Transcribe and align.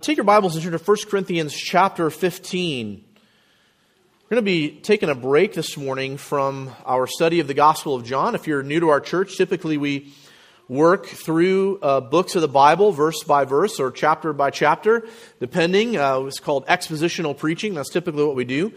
Take 0.00 0.16
your 0.16 0.22
Bibles 0.22 0.54
and 0.54 0.62
turn 0.62 0.70
to 0.70 0.78
1 0.78 0.96
Corinthians 1.10 1.52
chapter 1.52 2.08
15. 2.08 3.04
We're 4.22 4.28
going 4.30 4.36
to 4.36 4.42
be 4.42 4.70
taking 4.70 5.08
a 5.08 5.14
break 5.16 5.54
this 5.54 5.76
morning 5.76 6.18
from 6.18 6.70
our 6.86 7.08
study 7.08 7.40
of 7.40 7.48
the 7.48 7.54
Gospel 7.54 7.96
of 7.96 8.04
John. 8.04 8.36
If 8.36 8.46
you're 8.46 8.62
new 8.62 8.78
to 8.78 8.90
our 8.90 9.00
church, 9.00 9.36
typically 9.36 9.76
we 9.76 10.14
work 10.68 11.06
through 11.06 11.80
uh, 11.80 12.00
books 12.00 12.36
of 12.36 12.42
the 12.42 12.48
Bible, 12.48 12.92
verse 12.92 13.24
by 13.24 13.44
verse 13.44 13.80
or 13.80 13.90
chapter 13.90 14.32
by 14.32 14.50
chapter, 14.50 15.04
depending. 15.40 15.96
Uh, 15.96 16.20
it's 16.20 16.38
called 16.38 16.64
expositional 16.68 17.36
preaching. 17.36 17.74
That's 17.74 17.90
typically 17.90 18.22
what 18.22 18.36
we 18.36 18.44
do. 18.44 18.72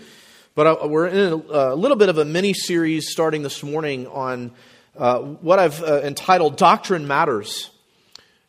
But 0.56 0.66
uh, 0.66 0.88
we're 0.88 1.06
in 1.06 1.34
a, 1.34 1.36
a, 1.36 1.76
little 1.76 1.98
bit 1.98 2.10
of 2.10 2.18
a 2.18 2.26
mini 2.26 2.56
series 2.56 3.12
starting 3.12 3.44
this 3.44 3.62
morning 3.62 4.08
on 4.08 4.54
uh, 4.98 5.20
what 5.20 5.60
I've 5.60 5.84
uh, 5.84 6.02
entitled 6.02 6.58
Doctrine 6.58 7.06
Matters. 7.06 7.70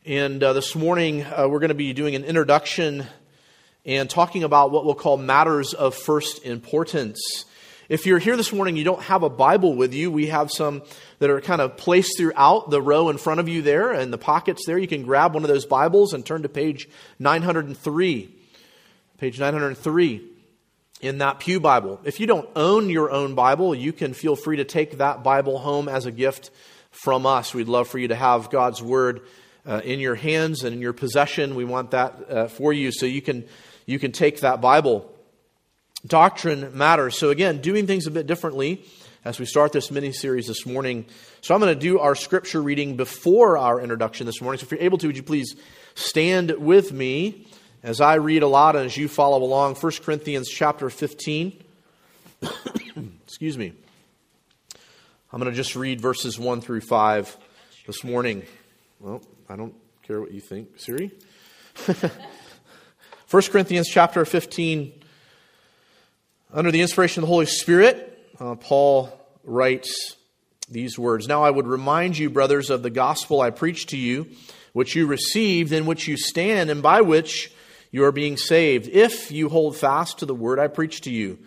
And 0.04 0.42
uh, 0.42 0.52
this 0.52 0.74
morning, 0.74 1.22
uh, 1.22 1.46
we're 1.48 1.60
going 1.60 1.68
to 1.68 1.76
be 1.76 1.92
doing 1.92 2.16
an 2.16 2.24
introduction 2.24 3.06
and 3.84 4.10
talking 4.10 4.42
about 4.42 4.72
what 4.72 4.84
we'll 4.84 4.96
call 4.96 5.16
matters 5.16 5.74
of 5.74 5.94
first 5.94 6.44
importance. 6.44 7.44
If 7.88 8.04
you're 8.04 8.18
here 8.18 8.36
this 8.36 8.52
morning, 8.52 8.76
you 8.76 8.82
don't 8.82 9.02
have 9.02 9.22
a 9.22 9.30
Bible 9.30 9.76
with 9.76 9.94
you, 9.94 10.10
we 10.10 10.26
have 10.26 10.50
some 10.50 10.82
that 11.20 11.30
are 11.30 11.40
kind 11.40 11.60
of 11.60 11.76
placed 11.76 12.18
throughout 12.18 12.68
the 12.68 12.82
row 12.82 13.10
in 13.10 13.16
front 13.16 13.38
of 13.38 13.48
you 13.48 13.62
there 13.62 13.92
and 13.92 14.12
the 14.12 14.18
pockets 14.18 14.66
there. 14.66 14.76
You 14.76 14.88
can 14.88 15.04
grab 15.04 15.34
one 15.34 15.44
of 15.44 15.48
those 15.48 15.66
Bibles 15.66 16.14
and 16.14 16.26
turn 16.26 16.42
to 16.42 16.48
page 16.48 16.88
903. 17.20 18.28
Page 19.18 19.38
903 19.38 20.28
in 21.00 21.18
that 21.18 21.38
Pew 21.38 21.60
Bible. 21.60 22.00
If 22.02 22.18
you 22.18 22.26
don't 22.26 22.48
own 22.56 22.90
your 22.90 23.12
own 23.12 23.36
Bible, 23.36 23.72
you 23.72 23.92
can 23.92 24.14
feel 24.14 24.34
free 24.34 24.56
to 24.56 24.64
take 24.64 24.98
that 24.98 25.22
Bible 25.22 25.60
home 25.60 25.88
as 25.88 26.06
a 26.06 26.10
gift 26.10 26.50
from 26.90 27.24
us. 27.24 27.54
We'd 27.54 27.68
love 27.68 27.86
for 27.86 28.00
you 28.00 28.08
to 28.08 28.16
have 28.16 28.50
God's 28.50 28.82
Word 28.82 29.20
uh, 29.66 29.80
in 29.84 30.00
your 30.00 30.14
hands 30.14 30.64
and 30.64 30.74
in 30.74 30.80
your 30.80 30.92
possession. 30.92 31.54
We 31.54 31.64
want 31.64 31.92
that 31.92 32.30
uh, 32.30 32.48
for 32.48 32.72
you 32.72 32.92
so 32.92 33.06
you 33.06 33.22
can, 33.22 33.44
you 33.86 33.98
can 33.98 34.12
take 34.12 34.40
that 34.40 34.60
Bible. 34.60 35.10
Doctrine 36.06 36.76
matters. 36.76 37.16
So, 37.16 37.30
again, 37.30 37.60
doing 37.60 37.86
things 37.86 38.06
a 38.06 38.10
bit 38.10 38.26
differently 38.26 38.84
as 39.24 39.38
we 39.38 39.46
start 39.46 39.72
this 39.72 39.90
mini 39.90 40.12
series 40.12 40.48
this 40.48 40.66
morning. 40.66 41.06
So, 41.42 41.54
I'm 41.54 41.60
going 41.60 41.72
to 41.72 41.80
do 41.80 42.00
our 42.00 42.16
scripture 42.16 42.60
reading 42.60 42.96
before 42.96 43.56
our 43.56 43.80
introduction 43.80 44.26
this 44.26 44.40
morning. 44.40 44.58
So, 44.58 44.64
if 44.64 44.72
you're 44.72 44.80
able 44.80 44.98
to, 44.98 45.06
would 45.06 45.16
you 45.16 45.22
please 45.22 45.54
stand 45.94 46.50
with 46.50 46.92
me 46.92 47.46
as 47.84 48.00
I 48.00 48.14
read 48.14 48.42
a 48.42 48.48
lot 48.48 48.74
and 48.74 48.86
as 48.86 48.96
you 48.96 49.06
follow 49.06 49.44
along? 49.44 49.76
1 49.76 49.92
Corinthians 50.02 50.48
chapter 50.48 50.90
15. 50.90 51.62
Excuse 53.24 53.56
me. 53.56 53.72
I'm 55.32 55.40
going 55.40 55.50
to 55.50 55.56
just 55.56 55.76
read 55.76 56.00
verses 56.00 56.38
1 56.38 56.60
through 56.60 56.80
5 56.80 57.36
this 57.86 58.02
morning. 58.02 58.42
Well, 58.98 59.22
I 59.48 59.56
don't 59.56 59.74
care 60.02 60.20
what 60.20 60.32
you 60.32 60.40
think. 60.40 60.78
Siri? 60.78 61.10
1 63.30 63.42
Corinthians 63.44 63.88
chapter 63.88 64.24
15. 64.24 64.92
Under 66.52 66.70
the 66.70 66.80
inspiration 66.80 67.22
of 67.22 67.28
the 67.28 67.32
Holy 67.32 67.46
Spirit, 67.46 68.28
uh, 68.38 68.56
Paul 68.56 69.18
writes 69.44 70.16
these 70.68 70.98
words 70.98 71.26
Now 71.26 71.42
I 71.42 71.50
would 71.50 71.66
remind 71.66 72.18
you, 72.18 72.30
brothers, 72.30 72.70
of 72.70 72.82
the 72.82 72.90
gospel 72.90 73.40
I 73.40 73.50
preached 73.50 73.90
to 73.90 73.96
you, 73.96 74.28
which 74.72 74.94
you 74.94 75.06
received, 75.06 75.72
in 75.72 75.86
which 75.86 76.06
you 76.06 76.16
stand, 76.16 76.70
and 76.70 76.82
by 76.82 77.00
which 77.00 77.52
you 77.90 78.04
are 78.04 78.12
being 78.12 78.36
saved, 78.36 78.88
if 78.88 79.30
you 79.30 79.48
hold 79.48 79.76
fast 79.76 80.18
to 80.18 80.26
the 80.26 80.34
word 80.34 80.58
I 80.58 80.68
preached 80.68 81.04
to 81.04 81.10
you, 81.10 81.38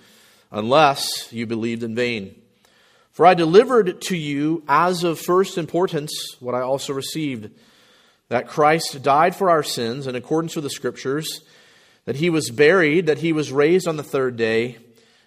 unless 0.51 1.31
you 1.31 1.45
believed 1.45 1.83
in 1.83 1.95
vain. 1.95 2.35
For 3.11 3.25
I 3.25 3.33
delivered 3.33 4.01
to 4.01 4.17
you 4.17 4.63
as 4.67 5.03
of 5.03 5.19
first 5.19 5.57
importance 5.57 6.35
what 6.39 6.53
I 6.53 6.61
also 6.61 6.93
received 6.93 7.49
that 8.29 8.47
Christ 8.47 9.03
died 9.03 9.35
for 9.35 9.49
our 9.49 9.63
sins 9.63 10.07
in 10.07 10.15
accordance 10.15 10.55
with 10.55 10.63
the 10.63 10.69
Scriptures, 10.69 11.41
that 12.05 12.15
he 12.15 12.29
was 12.29 12.49
buried, 12.49 13.05
that 13.05 13.19
he 13.19 13.33
was 13.33 13.51
raised 13.51 13.87
on 13.87 13.97
the 13.97 14.03
third 14.03 14.35
day 14.37 14.77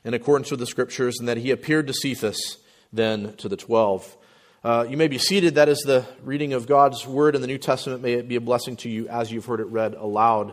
in 0.05 0.15
accordance 0.15 0.51
with 0.51 0.61
the 0.61 0.67
Scriptures, 0.67 1.19
and 1.19 1.29
that 1.29 1.37
he 1.37 1.51
appeared 1.51 1.87
to 1.87 1.93
Cephas, 1.95 2.59
then 2.93 3.35
to 3.37 3.49
the 3.49 3.57
twelve. 3.57 4.17
Uh, 4.65 4.85
you 4.89 4.97
may 4.97 5.09
be 5.09 5.19
seated. 5.19 5.55
That 5.55 5.69
is 5.69 5.79
the 5.81 6.05
reading 6.25 6.53
of 6.53 6.67
God's 6.67 7.07
Word 7.07 7.37
in 7.37 7.41
the 7.41 7.47
New 7.47 7.59
Testament. 7.59 8.03
May 8.03 8.15
it 8.15 8.29
be 8.29 8.37
a 8.37 8.41
blessing 8.41 8.77
to 8.79 8.89
you 8.89 9.09
as 9.09 9.31
you've 9.31 9.47
heard 9.47 9.61
it 9.61 9.67
read 9.67 9.95
aloud. 9.95 10.53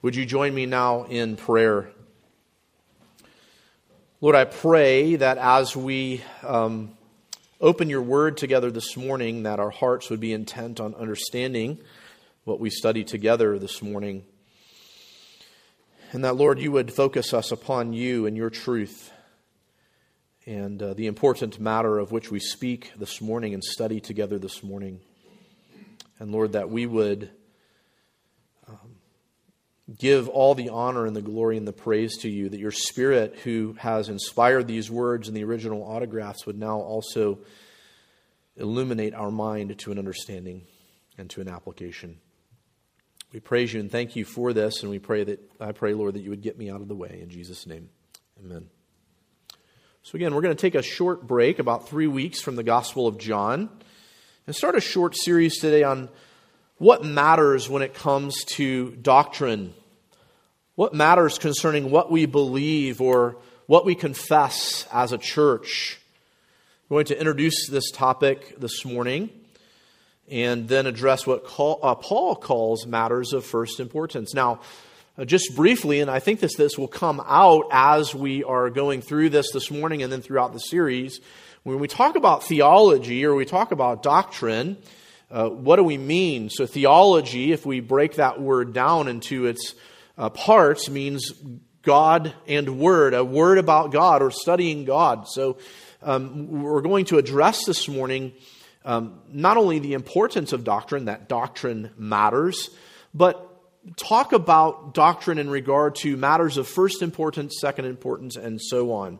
Would 0.00 0.16
you 0.16 0.24
join 0.24 0.54
me 0.54 0.66
now 0.66 1.04
in 1.04 1.36
prayer? 1.36 1.90
Lord, 4.20 4.36
I 4.36 4.44
pray 4.44 5.16
that 5.16 5.36
as 5.36 5.76
we 5.76 6.22
um, 6.42 6.96
open 7.60 7.88
your 7.88 8.02
word 8.02 8.36
together 8.36 8.70
this 8.70 8.96
morning, 8.96 9.44
that 9.44 9.60
our 9.60 9.70
hearts 9.70 10.10
would 10.10 10.20
be 10.20 10.32
intent 10.32 10.80
on 10.80 10.94
understanding 10.94 11.78
what 12.44 12.60
we 12.60 12.70
study 12.70 13.04
together 13.04 13.58
this 13.58 13.80
morning. 13.82 14.24
And 16.12 16.24
that, 16.24 16.36
Lord, 16.36 16.58
you 16.60 16.72
would 16.72 16.92
focus 16.92 17.32
us 17.32 17.50
upon 17.50 17.92
you 17.92 18.26
and 18.26 18.36
your 18.36 18.50
truth 18.50 19.12
and 20.46 20.82
uh, 20.82 20.94
the 20.94 21.06
important 21.06 21.58
matter 21.58 21.98
of 21.98 22.12
which 22.12 22.30
we 22.30 22.38
speak 22.38 22.92
this 22.96 23.20
morning 23.20 23.54
and 23.54 23.64
study 23.64 24.00
together 24.00 24.38
this 24.38 24.62
morning. 24.62 25.00
And 26.18 26.30
Lord, 26.32 26.52
that 26.52 26.70
we 26.70 26.86
would 26.86 27.30
give 29.98 30.28
all 30.28 30.54
the 30.54 30.70
honor 30.70 31.06
and 31.06 31.14
the 31.14 31.22
glory 31.22 31.56
and 31.56 31.68
the 31.68 31.72
praise 31.72 32.16
to 32.18 32.28
you, 32.28 32.48
that 32.48 32.60
your 32.60 32.70
Spirit, 32.70 33.36
who 33.44 33.74
has 33.78 34.08
inspired 34.08 34.66
these 34.66 34.90
words 34.90 35.28
in 35.28 35.34
the 35.34 35.44
original 35.44 35.82
autographs, 35.82 36.46
would 36.46 36.58
now 36.58 36.78
also 36.78 37.38
illuminate 38.56 39.14
our 39.14 39.30
mind 39.30 39.78
to 39.78 39.92
an 39.92 39.98
understanding 39.98 40.62
and 41.18 41.28
to 41.30 41.40
an 41.40 41.48
application. 41.48 42.18
We 43.32 43.40
praise 43.40 43.74
you 43.74 43.80
and 43.80 43.90
thank 43.90 44.16
you 44.16 44.24
for 44.24 44.52
this, 44.52 44.82
and 44.82 44.90
we 44.90 45.00
pray 45.00 45.24
that, 45.24 45.40
I 45.60 45.72
pray, 45.72 45.92
Lord, 45.92 46.14
that 46.14 46.22
you 46.22 46.30
would 46.30 46.42
get 46.42 46.56
me 46.56 46.70
out 46.70 46.80
of 46.80 46.88
the 46.88 46.94
way. 46.94 47.18
In 47.20 47.28
Jesus' 47.28 47.66
name, 47.66 47.88
amen. 48.42 48.68
So, 50.02 50.16
again, 50.16 50.34
we're 50.34 50.42
going 50.42 50.56
to 50.56 50.60
take 50.60 50.74
a 50.74 50.82
short 50.82 51.26
break, 51.26 51.58
about 51.58 51.88
three 51.88 52.06
weeks 52.06 52.40
from 52.40 52.56
the 52.56 52.62
Gospel 52.62 53.06
of 53.06 53.18
John, 53.18 53.70
and 54.46 54.54
start 54.54 54.76
a 54.76 54.80
short 54.80 55.16
series 55.16 55.58
today 55.58 55.82
on 55.82 56.10
what 56.78 57.04
matters 57.04 57.68
when 57.68 57.82
it 57.82 57.94
comes 57.94 58.44
to 58.44 58.90
doctrine? 58.96 59.74
What 60.74 60.92
matters 60.92 61.38
concerning 61.38 61.90
what 61.90 62.10
we 62.10 62.26
believe 62.26 63.00
or 63.00 63.36
what 63.66 63.84
we 63.84 63.94
confess 63.94 64.86
as 64.92 65.12
a 65.12 65.18
church? 65.18 66.00
I'm 66.90 66.96
going 66.96 67.06
to 67.06 67.18
introduce 67.18 67.68
this 67.68 67.90
topic 67.92 68.58
this 68.58 68.84
morning 68.84 69.30
and 70.28 70.68
then 70.68 70.86
address 70.86 71.26
what 71.26 71.44
uh, 71.58 71.94
Paul 71.94 72.34
calls 72.34 72.86
matters 72.86 73.32
of 73.32 73.44
first 73.44 73.78
importance. 73.78 74.34
Now, 74.34 74.60
uh, 75.16 75.24
just 75.24 75.54
briefly, 75.54 76.00
and 76.00 76.10
I 76.10 76.18
think 76.18 76.40
this, 76.40 76.56
this 76.56 76.76
will 76.76 76.88
come 76.88 77.22
out 77.24 77.68
as 77.70 78.14
we 78.14 78.42
are 78.42 78.68
going 78.68 79.00
through 79.00 79.30
this 79.30 79.52
this 79.52 79.70
morning 79.70 80.02
and 80.02 80.12
then 80.12 80.22
throughout 80.22 80.52
the 80.52 80.58
series. 80.58 81.20
When 81.62 81.78
we 81.78 81.86
talk 81.86 82.16
about 82.16 82.42
theology 82.42 83.24
or 83.24 83.34
we 83.34 83.44
talk 83.44 83.70
about 83.70 84.02
doctrine, 84.02 84.76
uh, 85.30 85.48
what 85.48 85.76
do 85.76 85.84
we 85.84 85.98
mean? 85.98 86.50
So, 86.50 86.66
theology, 86.66 87.52
if 87.52 87.66
we 87.66 87.80
break 87.80 88.14
that 88.14 88.40
word 88.40 88.72
down 88.72 89.08
into 89.08 89.46
its 89.46 89.74
uh, 90.16 90.30
parts, 90.30 90.88
means 90.88 91.32
God 91.82 92.34
and 92.46 92.78
Word, 92.78 93.14
a 93.14 93.24
word 93.24 93.58
about 93.58 93.92
God 93.92 94.22
or 94.22 94.30
studying 94.30 94.84
God. 94.84 95.28
So, 95.28 95.58
um, 96.02 96.62
we're 96.62 96.82
going 96.82 97.06
to 97.06 97.18
address 97.18 97.64
this 97.64 97.88
morning 97.88 98.32
um, 98.84 99.20
not 99.32 99.56
only 99.56 99.78
the 99.78 99.94
importance 99.94 100.52
of 100.52 100.62
doctrine, 100.64 101.06
that 101.06 101.28
doctrine 101.28 101.90
matters, 101.96 102.70
but 103.14 103.50
talk 103.96 104.32
about 104.32 104.94
doctrine 104.94 105.38
in 105.38 105.48
regard 105.48 105.94
to 105.96 106.16
matters 106.16 106.56
of 106.56 106.68
first 106.68 107.02
importance, 107.02 107.56
second 107.60 107.86
importance, 107.86 108.36
and 108.36 108.60
so 108.60 108.92
on. 108.92 109.18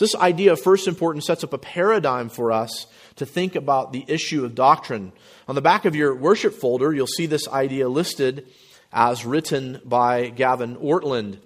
So, 0.00 0.06
this 0.06 0.14
idea 0.14 0.52
of 0.52 0.60
first 0.62 0.88
importance 0.88 1.26
sets 1.26 1.44
up 1.44 1.52
a 1.52 1.58
paradigm 1.58 2.30
for 2.30 2.52
us 2.52 2.86
to 3.16 3.26
think 3.26 3.54
about 3.54 3.92
the 3.92 4.02
issue 4.08 4.46
of 4.46 4.54
doctrine. 4.54 5.12
On 5.46 5.54
the 5.54 5.60
back 5.60 5.84
of 5.84 5.94
your 5.94 6.14
worship 6.14 6.54
folder, 6.54 6.90
you'll 6.94 7.06
see 7.06 7.26
this 7.26 7.46
idea 7.46 7.86
listed 7.86 8.48
as 8.94 9.26
written 9.26 9.78
by 9.84 10.30
Gavin 10.30 10.76
Ortlund. 10.76 11.36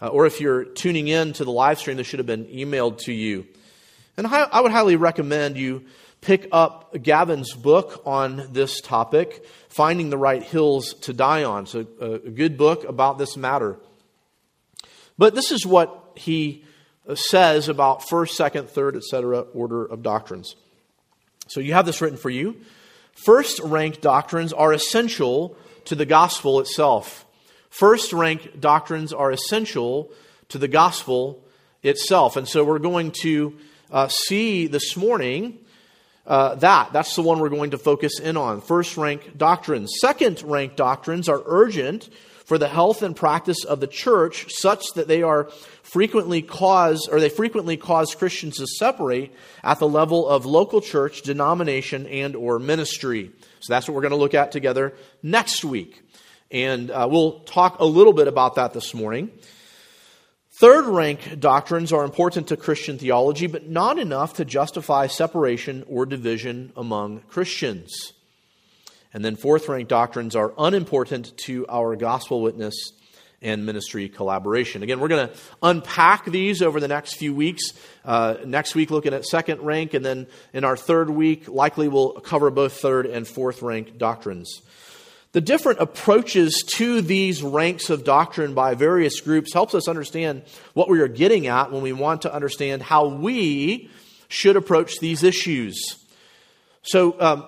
Uh, 0.00 0.06
or 0.06 0.26
if 0.26 0.40
you're 0.40 0.64
tuning 0.64 1.08
in 1.08 1.32
to 1.32 1.44
the 1.44 1.50
live 1.50 1.80
stream, 1.80 1.96
this 1.96 2.06
should 2.06 2.20
have 2.20 2.26
been 2.26 2.44
emailed 2.44 2.98
to 2.98 3.12
you. 3.12 3.48
And 4.16 4.28
I, 4.28 4.42
I 4.42 4.60
would 4.60 4.70
highly 4.70 4.94
recommend 4.94 5.56
you 5.56 5.84
pick 6.20 6.46
up 6.52 6.94
Gavin's 7.02 7.52
book 7.52 8.00
on 8.06 8.46
this 8.52 8.80
topic, 8.80 9.44
Finding 9.70 10.10
the 10.10 10.18
Right 10.18 10.44
Hills 10.44 10.94
to 11.00 11.12
Die 11.12 11.42
On. 11.42 11.64
It's 11.64 11.74
a, 11.74 11.80
a 12.00 12.18
good 12.30 12.56
book 12.56 12.84
about 12.84 13.18
this 13.18 13.36
matter. 13.36 13.76
But 15.18 15.34
this 15.34 15.50
is 15.50 15.66
what 15.66 16.12
he 16.14 16.64
says 17.14 17.68
about 17.68 18.08
first, 18.08 18.36
second, 18.36 18.68
third, 18.68 18.96
etc., 18.96 19.40
order 19.40 19.84
of 19.84 20.02
doctrines. 20.02 20.56
So 21.48 21.60
you 21.60 21.74
have 21.74 21.86
this 21.86 22.00
written 22.00 22.18
for 22.18 22.30
you. 22.30 22.56
First 23.12 23.60
rank 23.60 24.00
doctrines 24.00 24.52
are 24.52 24.72
essential 24.72 25.56
to 25.84 25.94
the 25.94 26.06
gospel 26.06 26.60
itself. 26.60 27.26
First 27.70 28.12
rank 28.12 28.60
doctrines 28.60 29.12
are 29.12 29.30
essential 29.30 30.10
to 30.48 30.58
the 30.58 30.68
gospel 30.68 31.44
itself. 31.82 32.36
And 32.36 32.48
so 32.48 32.64
we're 32.64 32.78
going 32.78 33.12
to 33.22 33.56
uh, 33.90 34.08
see 34.08 34.66
this 34.66 34.96
morning 34.96 35.58
uh, 36.26 36.54
that. 36.56 36.92
That's 36.92 37.14
the 37.14 37.22
one 37.22 37.38
we're 37.38 37.50
going 37.50 37.72
to 37.72 37.78
focus 37.78 38.18
in 38.18 38.36
on. 38.36 38.60
First 38.60 38.96
rank 38.96 39.36
doctrines. 39.36 39.92
Second 40.00 40.42
rank 40.42 40.76
doctrines 40.76 41.28
are 41.28 41.42
urgent 41.44 42.08
for 42.44 42.58
the 42.58 42.68
health 42.68 43.02
and 43.02 43.14
practice 43.16 43.64
of 43.64 43.80
the 43.80 43.86
church 43.86 44.46
such 44.48 44.84
that 44.94 45.08
they 45.08 45.22
are 45.22 45.50
frequently 45.84 46.42
cause 46.42 47.08
or 47.08 47.20
they 47.20 47.28
frequently 47.28 47.76
cause 47.76 48.14
Christians 48.14 48.56
to 48.56 48.66
separate 48.66 49.32
at 49.62 49.78
the 49.78 49.88
level 49.88 50.28
of 50.28 50.46
local 50.46 50.80
church, 50.80 51.22
denomination 51.22 52.06
and 52.06 52.34
or 52.34 52.58
ministry. 52.58 53.30
So 53.60 53.72
that's 53.72 53.86
what 53.86 53.94
we're 53.94 54.00
going 54.00 54.10
to 54.10 54.16
look 54.16 54.34
at 54.34 54.50
together 54.50 54.94
next 55.22 55.64
week. 55.64 56.02
And 56.50 56.90
uh, 56.90 57.06
we'll 57.10 57.40
talk 57.40 57.78
a 57.80 57.84
little 57.84 58.12
bit 58.12 58.28
about 58.28 58.56
that 58.56 58.72
this 58.72 58.94
morning. 58.94 59.30
Third 60.58 60.86
rank 60.86 61.40
doctrines 61.40 61.92
are 61.92 62.04
important 62.04 62.48
to 62.48 62.56
Christian 62.56 62.96
theology, 62.96 63.46
but 63.46 63.68
not 63.68 63.98
enough 63.98 64.34
to 64.34 64.44
justify 64.44 65.06
separation 65.06 65.84
or 65.88 66.06
division 66.06 66.72
among 66.76 67.20
Christians. 67.22 68.12
And 69.12 69.24
then 69.24 69.36
fourth 69.36 69.68
rank 69.68 69.88
doctrines 69.88 70.34
are 70.34 70.54
unimportant 70.56 71.36
to 71.38 71.66
our 71.68 71.96
gospel 71.96 72.40
witness 72.40 72.92
and 73.44 73.64
ministry 73.64 74.08
collaboration. 74.08 74.82
Again, 74.82 74.98
we're 74.98 75.08
going 75.08 75.28
to 75.28 75.34
unpack 75.62 76.24
these 76.24 76.62
over 76.62 76.80
the 76.80 76.88
next 76.88 77.14
few 77.14 77.34
weeks. 77.34 77.72
Uh, 78.04 78.36
next 78.44 78.74
week, 78.74 78.90
looking 78.90 79.14
at 79.14 79.24
second 79.24 79.60
rank, 79.60 79.94
and 79.94 80.04
then 80.04 80.26
in 80.52 80.64
our 80.64 80.76
third 80.76 81.10
week, 81.10 81.46
likely 81.46 81.86
we'll 81.86 82.14
cover 82.14 82.50
both 82.50 82.80
third 82.80 83.06
and 83.06 83.28
fourth 83.28 83.62
rank 83.62 83.98
doctrines. 83.98 84.62
The 85.32 85.40
different 85.40 85.80
approaches 85.80 86.64
to 86.76 87.00
these 87.00 87.42
ranks 87.42 87.90
of 87.90 88.04
doctrine 88.04 88.54
by 88.54 88.74
various 88.74 89.20
groups 89.20 89.52
helps 89.52 89.74
us 89.74 89.88
understand 89.88 90.42
what 90.72 90.88
we 90.88 91.00
are 91.00 91.08
getting 91.08 91.46
at 91.46 91.70
when 91.70 91.82
we 91.82 91.92
want 91.92 92.22
to 92.22 92.32
understand 92.32 92.82
how 92.82 93.06
we 93.08 93.90
should 94.28 94.56
approach 94.56 94.98
these 95.00 95.22
issues. 95.22 95.96
So, 96.82 97.20
um, 97.20 97.46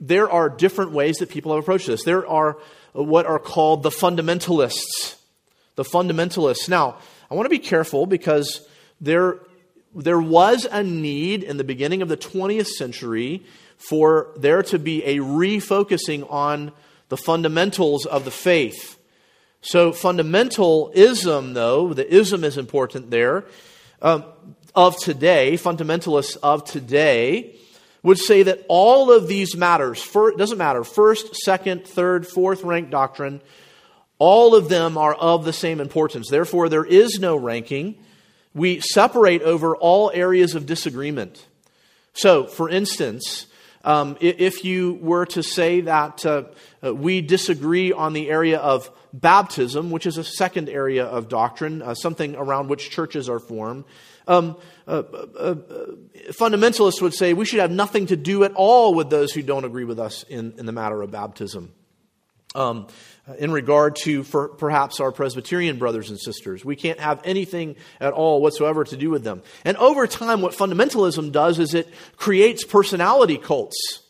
there 0.00 0.30
are 0.30 0.48
different 0.48 0.92
ways 0.92 1.16
that 1.18 1.28
people 1.28 1.54
have 1.54 1.62
approached 1.62 1.86
this. 1.86 2.04
There 2.04 2.26
are 2.26 2.58
what 2.92 3.26
are 3.26 3.38
called 3.38 3.82
the 3.82 3.90
fundamentalists. 3.90 5.17
The 5.78 5.84
fundamentalists. 5.84 6.68
Now, 6.68 6.96
I 7.30 7.36
want 7.36 7.44
to 7.44 7.50
be 7.50 7.60
careful 7.60 8.04
because 8.04 8.66
there, 9.00 9.38
there 9.94 10.18
was 10.20 10.66
a 10.68 10.82
need 10.82 11.44
in 11.44 11.56
the 11.56 11.62
beginning 11.62 12.02
of 12.02 12.08
the 12.08 12.16
20th 12.16 12.66
century 12.66 13.44
for 13.76 14.32
there 14.36 14.64
to 14.64 14.78
be 14.80 15.04
a 15.04 15.18
refocusing 15.18 16.28
on 16.32 16.72
the 17.10 17.16
fundamentals 17.16 18.06
of 18.06 18.24
the 18.24 18.32
faith. 18.32 18.98
So, 19.60 19.92
fundamentalism, 19.92 21.54
though, 21.54 21.94
the 21.94 22.12
ism 22.12 22.42
is 22.42 22.58
important 22.58 23.12
there, 23.12 23.44
um, 24.02 24.24
of 24.74 24.98
today, 24.98 25.52
fundamentalists 25.52 26.36
of 26.42 26.64
today, 26.64 27.54
would 28.02 28.18
say 28.18 28.42
that 28.42 28.64
all 28.66 29.12
of 29.12 29.28
these 29.28 29.56
matters, 29.56 30.04
doesn't 30.36 30.58
matter, 30.58 30.82
first, 30.82 31.36
second, 31.36 31.86
third, 31.86 32.26
fourth 32.26 32.64
rank 32.64 32.90
doctrine, 32.90 33.40
all 34.18 34.54
of 34.54 34.68
them 34.68 34.98
are 34.98 35.14
of 35.14 35.44
the 35.44 35.52
same 35.52 35.80
importance. 35.80 36.28
Therefore, 36.28 36.68
there 36.68 36.84
is 36.84 37.18
no 37.20 37.36
ranking. 37.36 37.98
We 38.54 38.80
separate 38.80 39.42
over 39.42 39.76
all 39.76 40.10
areas 40.12 40.54
of 40.54 40.66
disagreement. 40.66 41.46
So, 42.12 42.46
for 42.46 42.68
instance, 42.68 43.46
um, 43.84 44.16
if 44.20 44.64
you 44.64 44.98
were 45.00 45.26
to 45.26 45.42
say 45.42 45.82
that 45.82 46.26
uh, 46.26 46.44
uh, 46.84 46.94
we 46.94 47.20
disagree 47.20 47.92
on 47.92 48.12
the 48.12 48.28
area 48.28 48.58
of 48.58 48.90
baptism, 49.12 49.90
which 49.90 50.04
is 50.04 50.18
a 50.18 50.24
second 50.24 50.68
area 50.68 51.04
of 51.04 51.28
doctrine, 51.28 51.80
uh, 51.80 51.94
something 51.94 52.34
around 52.34 52.68
which 52.68 52.90
churches 52.90 53.28
are 53.28 53.38
formed, 53.38 53.84
um, 54.26 54.56
uh, 54.86 54.90
uh, 54.90 55.34
uh, 55.38 55.54
fundamentalists 56.32 57.00
would 57.00 57.14
say 57.14 57.32
we 57.32 57.46
should 57.46 57.60
have 57.60 57.70
nothing 57.70 58.06
to 58.06 58.16
do 58.16 58.44
at 58.44 58.52
all 58.54 58.94
with 58.94 59.08
those 59.08 59.32
who 59.32 59.42
don't 59.42 59.64
agree 59.64 59.84
with 59.84 59.98
us 59.98 60.22
in, 60.24 60.54
in 60.58 60.66
the 60.66 60.72
matter 60.72 61.00
of 61.00 61.10
baptism. 61.10 61.72
Um, 62.54 62.88
in 63.38 63.50
regard 63.50 63.96
to 63.96 64.24
perhaps 64.24 65.00
our 65.00 65.12
Presbyterian 65.12 65.78
brothers 65.78 66.10
and 66.10 66.18
sisters, 66.18 66.64
we 66.64 66.76
can't 66.76 67.00
have 67.00 67.20
anything 67.24 67.76
at 68.00 68.12
all 68.12 68.40
whatsoever 68.40 68.84
to 68.84 68.96
do 68.96 69.10
with 69.10 69.24
them. 69.24 69.42
And 69.64 69.76
over 69.76 70.06
time, 70.06 70.40
what 70.40 70.54
fundamentalism 70.54 71.32
does 71.32 71.58
is 71.58 71.74
it 71.74 71.88
creates 72.16 72.64
personality 72.64 73.36
cults. 73.36 74.02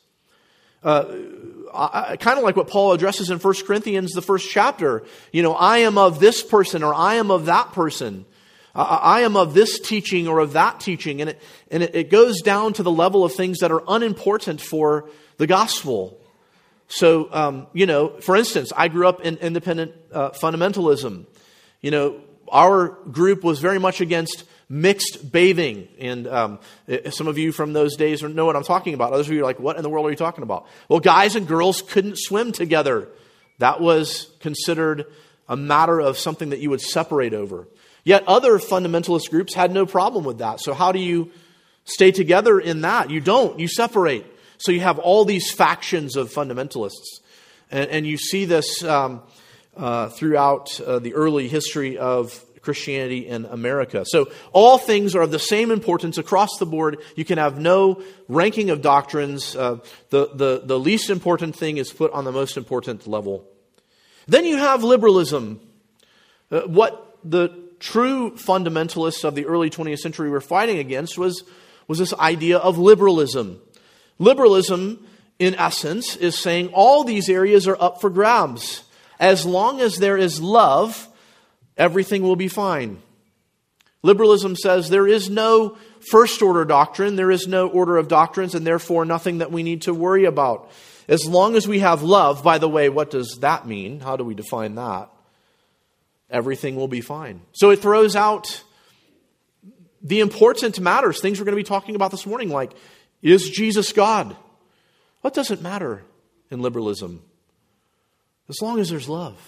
Uh, 0.83 2.17
kind 2.17 2.39
of 2.39 2.45
like 2.45 2.57
what 2.57 2.69
Paul 2.69 2.93
addresses 2.93 3.31
in 3.31 3.39
1 3.39 3.55
Corinthians, 3.67 4.13
the 4.13 4.23
first 4.23 4.49
chapter. 4.49 5.05
You 5.33 5.43
know, 5.43 5.55
I 5.55 5.79
am 5.79 5.99
of 5.99 6.21
this 6.21 6.43
person 6.43 6.83
or 6.83 6.95
I 6.95 7.15
am 7.15 7.31
of 7.31 7.47
that 7.47 7.73
person. 7.73 8.25
I 8.75 9.23
am 9.23 9.37
of 9.37 9.55
this 9.55 9.81
teaching 9.81 10.29
or 10.29 10.39
of 10.39 10.53
that 10.53 10.79
teaching. 10.79 11.21
And, 11.21 11.31
it, 11.31 11.43
and 11.71 11.83
it 11.83 12.11
goes 12.11 12.43
down 12.43 12.75
to 12.75 12.83
the 12.85 12.93
level 12.93 13.25
of 13.25 13.35
things 13.35 13.59
that 13.59 13.73
are 13.73 13.83
unimportant 13.89 14.61
for 14.61 15.11
the 15.37 15.49
gospel. 15.49 16.18
So, 16.89 17.29
um, 17.33 17.67
you 17.73 17.87
know, 17.87 18.09
for 18.21 18.35
instance, 18.35 18.73
I 18.75 18.89
grew 18.89 19.07
up 19.07 19.21
in 19.21 19.37
independent 19.37 19.93
uh, 20.13 20.31
fundamentalism. 20.31 21.27
You 21.81 21.91
know, 21.91 22.21
our 22.51 22.89
group 22.89 23.45
was 23.45 23.61
very 23.61 23.79
much 23.79 24.01
against 24.01 24.45
mixed 24.69 25.31
bathing. 25.31 25.89
And 25.99 26.27
um, 26.27 26.59
some 27.11 27.27
of 27.27 27.39
you 27.39 27.53
from 27.53 27.73
those 27.73 27.97
days 27.97 28.23
know 28.23 28.47
what 28.47 28.57
I'm 28.57 28.65
talking 28.65 28.95
about. 28.95 29.13
Others 29.13 29.29
of 29.29 29.33
you 29.35 29.41
are 29.41 29.45
like, 29.45 29.61
what 29.61 29.77
in 29.77 29.83
the 29.83 29.91
world 29.91 30.07
are 30.07 30.11
you 30.11 30.17
talking 30.17 30.43
about? 30.43 30.67
Well, 30.89 31.01
guys 31.01 31.37
and 31.37 31.47
girls 31.47 31.83
couldn't 31.83 32.19
swim 32.19 32.53
together. 32.53 33.09
That 33.59 33.81
was 33.81 34.31
considered 34.41 35.07
a 35.49 35.57
matter 35.57 36.01
of 36.01 36.19
something 36.19 36.51
that 36.51 36.61
you 36.61 36.71
would 36.71 36.81
separate 36.81 37.35
over. 37.35 37.67
Yet 38.05 38.25
other 38.27 38.59
fundamentalist 38.59 39.31
groups 39.31 39.55
had 39.55 39.73
no 39.73 39.85
problem 39.87 40.25
with 40.25 40.39
that. 40.39 40.61
So, 40.61 40.73
how 40.73 40.93
do 40.93 40.99
you 40.99 41.31
stay 41.85 42.13
together 42.13 42.61
in 42.61 42.83
that? 42.83 43.11
You 43.11 43.21
don't, 43.21 43.59
you 43.59 43.69
separate. 43.69 44.25
So, 44.59 44.73
you 44.73 44.81
have 44.81 44.99
all 44.99 45.25
these 45.25 45.51
factions 45.51 46.17
of 46.17 46.33
fundamentalists. 46.33 47.21
And, 47.71 47.91
and 47.91 48.07
you 48.07 48.17
see 48.17 48.45
this 48.45 48.83
um, 48.85 49.23
uh, 49.77 50.09
throughout 50.09 50.81
uh, 50.81 50.99
the 50.99 51.15
early 51.15 51.49
history 51.49 51.99
of 51.99 52.45
Christianity 52.63 53.27
in 53.27 53.45
America. 53.47 54.05
So, 54.07 54.31
all 54.53 54.79
things 54.79 55.15
are 55.15 55.23
of 55.23 55.31
the 55.31 55.39
same 55.39 55.71
importance 55.71 56.19
across 56.19 56.59
the 56.59 56.67
board. 56.67 56.99
You 57.17 57.25
can 57.25 57.39
have 57.39 57.59
no 57.59 58.03
ranking 58.29 58.71
of 58.71 58.83
doctrines. 58.83 59.57
Uh, 59.57 59.79
the, 60.11 60.29
the, 60.35 60.63
the 60.65 60.79
least 60.79 61.11
important 61.11 61.57
thing 61.57 61.79
is 61.79 61.93
put 61.93 62.13
on 62.13 62.25
the 62.25 62.33
most 62.33 62.57
important 62.57 63.07
level. 63.07 63.47
Then 64.27 64.45
you 64.45 64.59
have 64.59 64.85
liberalism. 64.85 65.61
Uh, 66.51 66.61
what 66.63 67.19
the 67.25 67.49
true 67.81 68.33
fundamentalists 68.33 69.25
of 69.25 69.35
the 69.35 69.47
early 69.47 69.71
20th 69.71 69.99
century 69.99 70.29
were 70.29 70.41
fighting 70.41 70.79
against 70.79 71.17
was, 71.17 71.45
was 71.87 71.99
this 71.99 72.13
idea 72.15 72.59
of 72.59 72.77
liberalism. 72.79 73.61
Liberalism, 74.19 75.07
in 75.39 75.55
essence, 75.55 76.17
is 76.17 76.39
saying 76.39 76.71
all 76.73 77.05
these 77.05 77.29
areas 77.29 77.67
are 77.69 77.81
up 77.81 78.01
for 78.01 78.11
grabs. 78.11 78.85
As 79.21 79.45
long 79.45 79.81
as 79.81 79.97
there 79.97 80.17
is 80.17 80.41
love, 80.41 81.09
everything 81.77 82.23
will 82.23 82.37
be 82.37 82.49
fine. 82.49 83.03
Liberalism 84.03 84.55
says 84.57 84.89
there 84.89 85.09
is 85.09 85.29
no 85.29 85.77
first 86.11 86.41
order 86.41 86.65
doctrine, 86.65 87.17
there 87.17 87.31
is 87.31 87.49
no 87.49 87.69
order 87.69 87.97
of 87.97 88.09
doctrines, 88.09 88.55
and 88.55 88.67
therefore 88.67 89.05
nothing 89.05 89.39
that 89.39 89.51
we 89.51 89.63
need 89.63 89.83
to 89.83 89.95
worry 89.95 90.25
about. 90.25 90.71
As 91.09 91.27
long 91.27 91.57
as 91.57 91.67
we 91.67 91.81
have 91.81 92.03
love, 92.03 92.45
by 92.45 92.59
the 92.59 92.69
way, 92.69 92.89
what 92.89 93.11
does 93.11 93.39
that 93.41 93.67
mean? 93.67 94.01
How 94.01 94.17
do 94.17 94.25
we 94.25 94.35
define 94.35 94.77
that? 94.77 95.11
everything 96.31 96.77
will 96.77 96.89
be 96.89 97.01
fine. 97.01 97.41
So 97.53 97.71
it 97.71 97.81
throws 97.81 98.17
out 98.17 98.63
the 100.03 100.21
important 100.21 100.79
matters, 100.81 101.21
things 101.21 101.39
we're 101.39 101.45
going 101.45 101.57
to 101.57 101.63
be 101.63 101.65
talking 101.65 101.95
about 101.95 102.11
this 102.11 102.27
morning, 102.27 102.51
like 102.51 102.73
is 103.23 103.51
Jesus 103.51 103.93
God? 103.93 104.37
What 105.21 105.35
doesn't 105.35 105.63
matter 105.63 106.03
in 106.51 106.63
liberalism? 106.63 107.23
As 108.49 108.61
long 108.63 108.79
as 108.79 108.89
there's 108.89 109.09
love. 109.09 109.39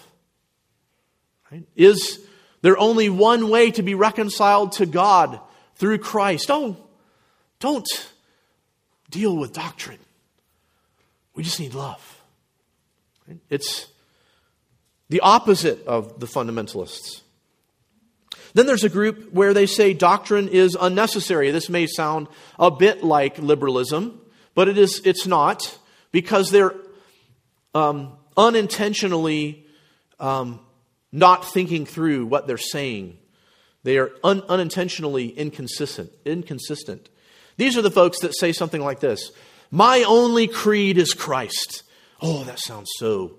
Right? 1.51 1.67
Is 1.75 2.21
there 2.63 2.79
only 2.79 3.09
one 3.09 3.49
way 3.49 3.71
to 3.73 3.83
be 3.83 3.95
reconciled 3.95 4.73
to 4.73 4.87
God 4.87 5.41
through 5.77 5.99
Christ? 5.99 6.51
Oh, 6.51 6.77
don't 7.59 7.89
deal 9.11 9.37
with 9.37 9.53
doctrine. 9.53 9.99
We 11.35 11.43
just 11.43 11.61
need 11.61 11.75
love. 11.75 12.23
Right? 13.27 13.39
It's 13.49 13.87
the 15.09 15.21
opposite 15.21 15.87
of 15.87 16.21
the 16.21 16.27
fundamentalists. 16.27 17.23
Then 18.55 18.67
there's 18.67 18.85
a 18.85 18.89
group 18.89 19.33
where 19.33 19.55
they 19.55 19.67
say 19.67 19.95
doctrine 19.95 20.49
is 20.49 20.77
unnecessary. 20.81 21.51
This 21.51 21.69
may 21.69 21.87
sound 21.87 22.29
a 22.59 22.71
bit 22.71 23.05
like 23.05 23.39
liberalism, 23.39 24.21
but 24.55 24.69
it 24.69 24.77
is, 24.77 25.01
it's 25.05 25.27
not 25.27 25.79
because 26.13 26.51
they're 26.51 26.75
um, 27.75 28.17
unintentionally 28.37 29.67
um, 30.19 30.61
not 31.13 31.53
thinking 31.53 31.87
through 31.87 32.27
what 32.27 32.47
they're 32.47 32.59
saying. 32.59 33.19
They 33.83 33.99
are 33.99 34.11
un- 34.23 34.43
unintentionally 34.49 35.29
inconsistent. 35.29 36.11
Inconsistent. 36.25 37.09
These 37.57 37.77
are 37.77 37.83
the 37.83 37.91
folks 37.91 38.21
that 38.21 38.37
say 38.37 38.53
something 38.53 38.81
like 38.83 39.01
this: 39.01 39.31
"My 39.71 40.05
only 40.07 40.47
creed 40.47 40.99
is 40.99 41.15
Christ." 41.15 41.83
Oh, 42.21 42.45
that 42.45 42.59
sounds 42.59 42.91
so 42.99 43.37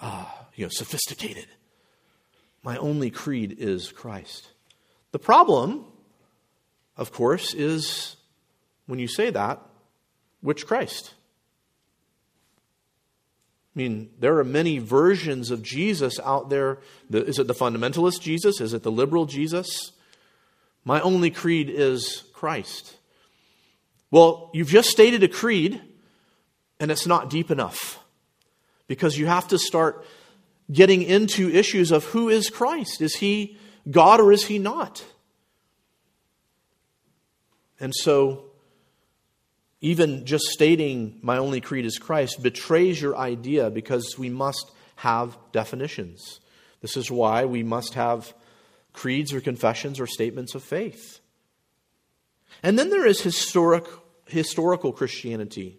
uh, 0.00 0.26
you 0.54 0.64
know, 0.64 0.70
sophisticated. 0.70 1.46
My 2.62 2.76
only 2.76 3.10
creed 3.10 3.56
is 3.58 3.92
Christ. 3.92 4.50
The 5.12 5.18
problem, 5.18 5.84
of 6.96 7.12
course, 7.12 7.54
is 7.54 8.16
when 8.86 8.98
you 8.98 9.08
say 9.08 9.30
that, 9.30 9.60
which 10.40 10.66
Christ? 10.66 11.14
I 13.74 13.78
mean, 13.78 14.10
there 14.18 14.38
are 14.38 14.44
many 14.44 14.78
versions 14.78 15.50
of 15.50 15.62
Jesus 15.62 16.18
out 16.20 16.50
there. 16.50 16.78
Is 17.10 17.38
it 17.38 17.46
the 17.46 17.54
fundamentalist 17.54 18.20
Jesus? 18.20 18.60
Is 18.60 18.74
it 18.74 18.82
the 18.82 18.90
liberal 18.90 19.26
Jesus? 19.26 19.92
My 20.84 21.00
only 21.00 21.30
creed 21.30 21.70
is 21.70 22.24
Christ. 22.32 22.96
Well, 24.10 24.50
you've 24.52 24.68
just 24.68 24.88
stated 24.88 25.22
a 25.22 25.28
creed, 25.28 25.80
and 26.80 26.90
it's 26.90 27.06
not 27.06 27.30
deep 27.30 27.50
enough 27.50 28.00
because 28.86 29.18
you 29.18 29.26
have 29.26 29.46
to 29.48 29.58
start 29.58 30.04
getting 30.70 31.02
into 31.02 31.50
issues 31.50 31.90
of 31.90 32.04
who 32.06 32.28
is 32.28 32.50
Christ? 32.50 33.00
Is 33.00 33.16
he 33.16 33.56
God 33.90 34.20
or 34.20 34.32
is 34.32 34.46
he 34.46 34.58
not? 34.58 35.04
And 37.80 37.94
so, 37.94 38.44
even 39.80 40.26
just 40.26 40.46
stating 40.46 41.18
my 41.22 41.38
only 41.38 41.60
creed 41.60 41.86
is 41.86 41.98
Christ 41.98 42.42
betrays 42.42 43.00
your 43.00 43.16
idea 43.16 43.70
because 43.70 44.16
we 44.18 44.28
must 44.28 44.70
have 44.96 45.38
definitions. 45.52 46.40
This 46.80 46.96
is 46.96 47.10
why 47.10 47.44
we 47.44 47.62
must 47.62 47.94
have 47.94 48.34
creeds 48.92 49.32
or 49.32 49.40
confessions 49.40 50.00
or 50.00 50.06
statements 50.06 50.54
of 50.54 50.62
faith. 50.62 51.20
And 52.62 52.78
then 52.78 52.90
there 52.90 53.06
is 53.06 53.20
historic, 53.20 53.84
historical 54.26 54.92
Christianity. 54.92 55.78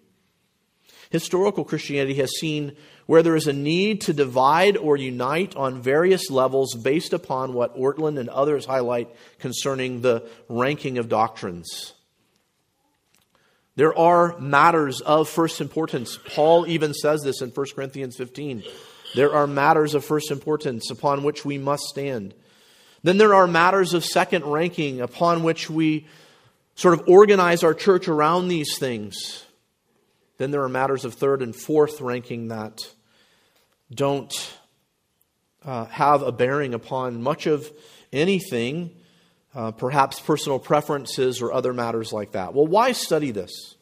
Historical 1.10 1.66
Christianity 1.66 2.16
has 2.16 2.38
seen 2.40 2.76
where 3.08 3.24
there 3.24 3.36
is 3.36 3.48
a 3.48 3.54
need 3.54 4.02
to 4.02 4.14
divide 4.14 4.78
or 4.78 4.96
unite 4.96 5.56
on 5.56 5.82
various 5.82 6.30
levels 6.30 6.76
based 6.76 7.14
upon 7.14 7.54
what 7.54 7.76
Ortlund 7.76 8.20
and 8.20 8.30
others 8.30 8.66
highlight 8.66 9.10
concerning 9.40 10.02
the 10.02 10.28
ranking 10.48 11.00
of 11.00 11.10
doctrines. 11.10 11.94
There 13.76 13.98
are 13.98 14.38
matters 14.38 15.02
of 15.02 15.28
first 15.28 15.62
importance. 15.62 16.20
Paul 16.36 16.68
even 16.68 16.94
says 16.94 17.22
this 17.24 17.42
in 17.42 17.50
1 17.50 17.66
Corinthians 17.74 18.16
15. 18.16 18.64
There 19.16 19.34
are 19.34 19.48
matters 19.48 19.96
of 19.96 20.06
first 20.06 20.30
importance 20.30 20.92
upon 20.92 21.24
which 21.24 21.44
we 21.44 21.58
must 21.58 21.84
stand. 21.84 22.36
Then 23.02 23.18
there 23.18 23.34
are 23.34 23.48
matters 23.48 23.96
of 23.96 24.06
second 24.06 24.46
ranking 24.46 25.02
upon 25.02 25.42
which 25.42 25.70
we 25.70 26.06
sort 26.76 26.94
of 26.94 27.08
organize 27.08 27.64
our 27.64 27.74
church 27.74 28.08
around 28.08 28.50
these 28.50 28.78
things. 28.78 29.46
Then 30.40 30.52
there 30.52 30.64
are 30.64 30.70
matters 30.70 31.04
of 31.04 31.14
third 31.14 31.42
and 31.42 31.54
fourth 31.54 32.00
ranking 32.00 32.48
that 32.48 32.80
don't 33.94 34.34
uh, 35.66 35.84
have 35.86 36.22
a 36.22 36.32
bearing 36.32 36.74
upon 36.74 37.22
much 37.22 37.46
of 37.46 37.70
anything, 38.14 38.96
uh, 39.54 39.72
perhaps 39.72 40.22
personal 40.22 40.58
preferences 40.58 41.42
or 41.42 41.52
other 41.52 41.74
matters 41.74 42.14
like 42.14 42.32
that. 42.32 42.54
Well, 42.54 42.66
why 42.66 42.94
study 42.94 43.32
this? 43.32 43.76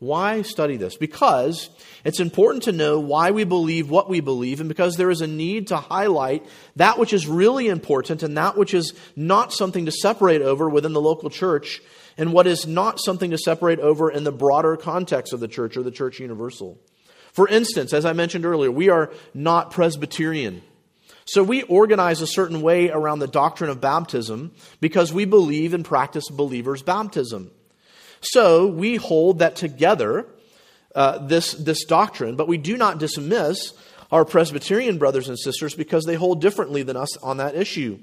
Why 0.00 0.42
study 0.42 0.76
this? 0.76 0.96
Because 0.96 1.70
it's 2.04 2.18
important 2.18 2.64
to 2.64 2.72
know 2.72 2.98
why 2.98 3.30
we 3.30 3.44
believe 3.44 3.88
what 3.88 4.10
we 4.10 4.18
believe, 4.18 4.58
and 4.58 4.68
because 4.68 4.96
there 4.96 5.08
is 5.08 5.20
a 5.20 5.28
need 5.28 5.68
to 5.68 5.76
highlight 5.76 6.44
that 6.74 6.98
which 6.98 7.12
is 7.12 7.28
really 7.28 7.68
important 7.68 8.24
and 8.24 8.36
that 8.36 8.56
which 8.58 8.74
is 8.74 8.92
not 9.14 9.52
something 9.52 9.86
to 9.86 9.92
separate 9.92 10.42
over 10.42 10.68
within 10.68 10.92
the 10.94 11.00
local 11.00 11.30
church, 11.30 11.80
and 12.18 12.32
what 12.32 12.46
is 12.46 12.66
not 12.66 12.98
something 13.00 13.30
to 13.30 13.38
separate 13.38 13.78
over 13.80 14.10
in 14.10 14.24
the 14.24 14.32
broader 14.32 14.76
context 14.76 15.32
of 15.32 15.40
the 15.40 15.48
church 15.48 15.76
or 15.76 15.82
the 15.82 15.90
church 15.90 16.18
universal. 16.18 16.78
For 17.32 17.46
instance, 17.48 17.92
as 17.92 18.06
I 18.06 18.14
mentioned 18.14 18.46
earlier, 18.46 18.70
we 18.70 18.88
are 18.88 19.12
not 19.34 19.70
Presbyterian. 19.70 20.62
So 21.26 21.42
we 21.42 21.62
organize 21.64 22.20
a 22.22 22.26
certain 22.26 22.62
way 22.62 22.88
around 22.88 23.18
the 23.18 23.26
doctrine 23.26 23.68
of 23.68 23.80
baptism 23.80 24.52
because 24.80 25.12
we 25.12 25.24
believe 25.24 25.74
and 25.74 25.84
practice 25.84 26.30
believers' 26.30 26.82
baptism. 26.82 27.50
So 28.20 28.66
we 28.66 28.96
hold 28.96 29.40
that 29.40 29.56
together, 29.56 30.26
uh, 30.94 31.26
this, 31.26 31.52
this 31.52 31.84
doctrine, 31.84 32.36
but 32.36 32.48
we 32.48 32.58
do 32.58 32.76
not 32.76 32.98
dismiss 32.98 33.74
our 34.10 34.24
Presbyterian 34.24 34.98
brothers 34.98 35.28
and 35.28 35.38
sisters 35.38 35.74
because 35.74 36.04
they 36.04 36.14
hold 36.14 36.40
differently 36.40 36.82
than 36.84 36.96
us 36.96 37.16
on 37.18 37.38
that 37.38 37.56
issue. 37.56 37.98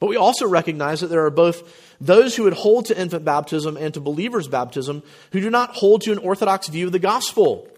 But 0.00 0.08
we 0.08 0.16
also 0.16 0.46
recognize 0.46 1.00
that 1.00 1.08
there 1.08 1.24
are 1.24 1.30
both 1.30 1.96
those 2.00 2.36
who 2.36 2.44
would 2.44 2.54
hold 2.54 2.86
to 2.86 2.98
infant 2.98 3.24
baptism 3.24 3.76
and 3.76 3.94
to 3.94 4.00
believers' 4.00 4.48
baptism 4.48 5.02
who 5.32 5.40
do 5.40 5.50
not 5.50 5.70
hold 5.70 6.02
to 6.02 6.12
an 6.12 6.18
orthodox 6.18 6.68
view 6.68 6.86
of 6.86 6.92
the 6.92 6.98
gospel. 6.98 7.68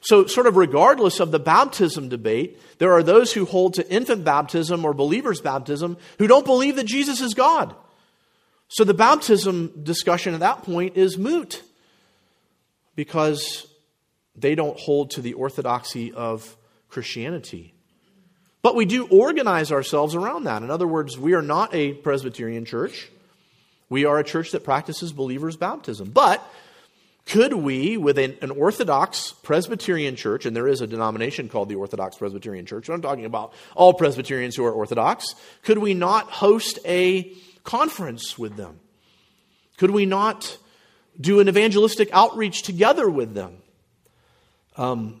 So, 0.00 0.26
sort 0.26 0.46
of 0.46 0.56
regardless 0.56 1.18
of 1.20 1.30
the 1.30 1.38
baptism 1.38 2.08
debate, 2.08 2.60
there 2.78 2.92
are 2.92 3.02
those 3.02 3.32
who 3.32 3.44
hold 3.44 3.74
to 3.74 3.90
infant 3.90 4.24
baptism 4.24 4.84
or 4.84 4.94
believers' 4.94 5.40
baptism 5.40 5.96
who 6.18 6.26
don't 6.26 6.46
believe 6.46 6.76
that 6.76 6.86
Jesus 6.86 7.20
is 7.20 7.34
God. 7.34 7.74
So, 8.68 8.84
the 8.84 8.94
baptism 8.94 9.82
discussion 9.82 10.34
at 10.34 10.40
that 10.40 10.62
point 10.62 10.96
is 10.96 11.18
moot 11.18 11.62
because 12.94 13.66
they 14.34 14.54
don't 14.54 14.78
hold 14.78 15.10
to 15.12 15.20
the 15.20 15.34
orthodoxy 15.34 16.12
of 16.12 16.56
Christianity. 16.88 17.75
But 18.66 18.74
we 18.74 18.84
do 18.84 19.06
organize 19.06 19.70
ourselves 19.70 20.16
around 20.16 20.42
that. 20.42 20.64
In 20.64 20.72
other 20.72 20.88
words, 20.88 21.16
we 21.16 21.34
are 21.34 21.40
not 21.40 21.72
a 21.72 21.92
Presbyterian 21.92 22.64
church. 22.64 23.08
We 23.88 24.06
are 24.06 24.18
a 24.18 24.24
church 24.24 24.50
that 24.50 24.64
practices 24.64 25.12
believers' 25.12 25.56
baptism. 25.56 26.10
But 26.10 26.42
could 27.26 27.52
we, 27.52 27.96
with 27.96 28.18
an, 28.18 28.50
Orthodox 28.50 29.30
Presbyterian 29.44 30.16
church, 30.16 30.46
and 30.46 30.56
there 30.56 30.66
is 30.66 30.80
a 30.80 30.88
denomination 30.88 31.48
called 31.48 31.68
the 31.68 31.76
Orthodox 31.76 32.16
Presbyterian 32.16 32.66
Church, 32.66 32.88
I'm 32.88 33.02
talking 33.02 33.24
about 33.24 33.52
all 33.76 33.94
Presbyterians 33.94 34.56
who 34.56 34.64
are 34.64 34.72
Orthodox, 34.72 35.36
could 35.62 35.78
we 35.78 35.94
not 35.94 36.28
host 36.28 36.80
a 36.84 37.32
conference 37.62 38.36
with 38.36 38.56
them? 38.56 38.80
Could 39.76 39.92
we 39.92 40.06
not 40.06 40.58
do 41.20 41.38
an 41.38 41.48
evangelistic 41.48 42.08
outreach 42.12 42.62
together 42.62 43.08
with 43.08 43.32
them? 43.32 43.58
Um, 44.76 45.20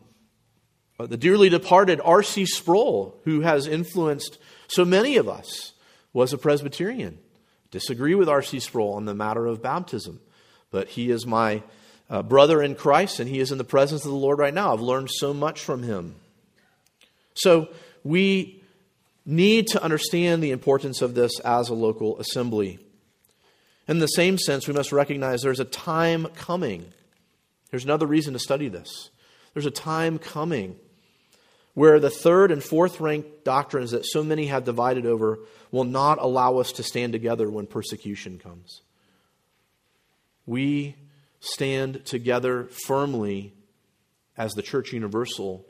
the 0.98 1.16
dearly 1.16 1.48
departed 1.48 2.00
R.C. 2.02 2.46
Sproul, 2.46 3.20
who 3.24 3.40
has 3.40 3.66
influenced 3.66 4.38
so 4.68 4.84
many 4.84 5.16
of 5.16 5.28
us, 5.28 5.72
was 6.12 6.32
a 6.32 6.38
Presbyterian. 6.38 7.18
Disagree 7.70 8.14
with 8.14 8.28
R.C. 8.28 8.60
Sproul 8.60 8.94
on 8.94 9.04
the 9.04 9.14
matter 9.14 9.46
of 9.46 9.62
baptism, 9.62 10.20
but 10.70 10.88
he 10.88 11.10
is 11.10 11.26
my 11.26 11.62
uh, 12.08 12.22
brother 12.22 12.62
in 12.62 12.74
Christ, 12.74 13.20
and 13.20 13.28
he 13.28 13.40
is 13.40 13.52
in 13.52 13.58
the 13.58 13.64
presence 13.64 14.04
of 14.04 14.10
the 14.10 14.16
Lord 14.16 14.38
right 14.38 14.54
now. 14.54 14.72
I've 14.72 14.80
learned 14.80 15.10
so 15.10 15.34
much 15.34 15.60
from 15.60 15.82
him. 15.82 16.14
So 17.34 17.68
we 18.02 18.62
need 19.26 19.66
to 19.68 19.82
understand 19.82 20.42
the 20.42 20.52
importance 20.52 21.02
of 21.02 21.14
this 21.14 21.38
as 21.40 21.68
a 21.68 21.74
local 21.74 22.18
assembly. 22.18 22.78
In 23.88 23.98
the 23.98 24.06
same 24.06 24.38
sense, 24.38 24.66
we 24.66 24.74
must 24.74 24.92
recognize 24.92 25.42
there's 25.42 25.60
a 25.60 25.64
time 25.64 26.26
coming. 26.36 26.86
There's 27.70 27.84
another 27.84 28.06
reason 28.06 28.32
to 28.32 28.38
study 28.38 28.68
this. 28.68 29.10
There's 29.52 29.66
a 29.66 29.70
time 29.70 30.18
coming 30.18 30.76
where 31.76 32.00
the 32.00 32.08
third 32.08 32.50
and 32.50 32.64
fourth 32.64 33.00
ranked 33.00 33.44
doctrines 33.44 33.90
that 33.90 34.06
so 34.06 34.24
many 34.24 34.46
have 34.46 34.64
divided 34.64 35.04
over 35.04 35.40
will 35.70 35.84
not 35.84 36.18
allow 36.18 36.56
us 36.56 36.72
to 36.72 36.82
stand 36.82 37.12
together 37.12 37.50
when 37.50 37.66
persecution 37.66 38.38
comes. 38.38 38.80
We 40.46 40.96
stand 41.38 42.06
together 42.06 42.64
firmly 42.86 43.52
as 44.38 44.54
the 44.54 44.62
church 44.62 44.94
universal 44.94 45.66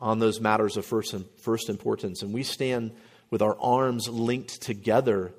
on 0.00 0.20
those 0.20 0.40
matters 0.40 0.76
of 0.76 0.86
first, 0.86 1.16
first 1.42 1.68
importance. 1.68 2.22
And 2.22 2.32
we 2.32 2.44
stand 2.44 2.92
with 3.28 3.42
our 3.42 3.58
arms 3.60 4.08
linked 4.08 4.62
together 4.62 5.32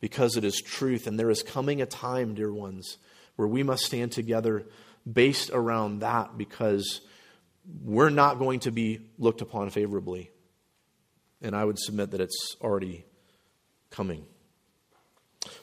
because 0.00 0.36
it 0.36 0.42
is 0.42 0.60
truth. 0.60 1.06
And 1.06 1.20
there 1.20 1.30
is 1.30 1.44
coming 1.44 1.80
a 1.80 1.86
time, 1.86 2.34
dear 2.34 2.52
ones, 2.52 2.98
where 3.36 3.46
we 3.46 3.62
must 3.62 3.84
stand 3.84 4.10
together 4.10 4.66
based 5.10 5.50
around 5.52 6.00
that 6.00 6.36
because 6.36 7.00
we're 7.82 8.10
not 8.10 8.38
going 8.38 8.60
to 8.60 8.70
be 8.70 9.00
looked 9.18 9.40
upon 9.40 9.70
favorably. 9.70 10.30
And 11.40 11.56
I 11.56 11.64
would 11.64 11.78
submit 11.78 12.12
that 12.12 12.20
it's 12.20 12.56
already 12.60 13.04
coming. 13.90 14.24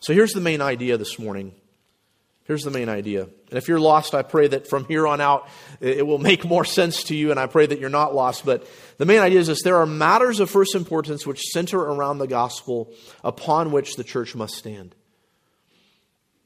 So 0.01 0.13
here's 0.13 0.33
the 0.33 0.41
main 0.41 0.61
idea 0.61 0.97
this 0.97 1.17
morning 1.17 1.53
Here's 2.49 2.63
the 2.63 2.71
main 2.71 2.89
idea. 2.89 3.25
And 3.25 3.57
if 3.59 3.67
you're 3.67 3.79
lost, 3.79 4.15
I 4.15 4.23
pray 4.23 4.47
that 4.47 4.67
from 4.67 4.85
here 4.85 5.05
on 5.05 5.21
out 5.21 5.47
it 5.79 6.07
will 6.07 6.17
make 6.17 6.43
more 6.43 6.65
sense 6.65 7.03
to 7.03 7.15
you, 7.15 7.29
and 7.29 7.39
I 7.39 7.45
pray 7.45 7.67
that 7.67 7.79
you're 7.79 7.91
not 7.91 8.15
lost. 8.15 8.43
But 8.43 8.67
the 8.97 9.05
main 9.05 9.19
idea 9.19 9.37
is 9.37 9.45
this 9.45 9.61
there 9.61 9.77
are 9.77 9.85
matters 9.85 10.39
of 10.39 10.49
first 10.49 10.73
importance 10.73 11.27
which 11.27 11.43
center 11.51 11.79
around 11.79 12.17
the 12.17 12.25
gospel 12.25 12.91
upon 13.23 13.71
which 13.71 13.97
the 13.97 14.03
church 14.03 14.33
must 14.33 14.55
stand. 14.55 14.95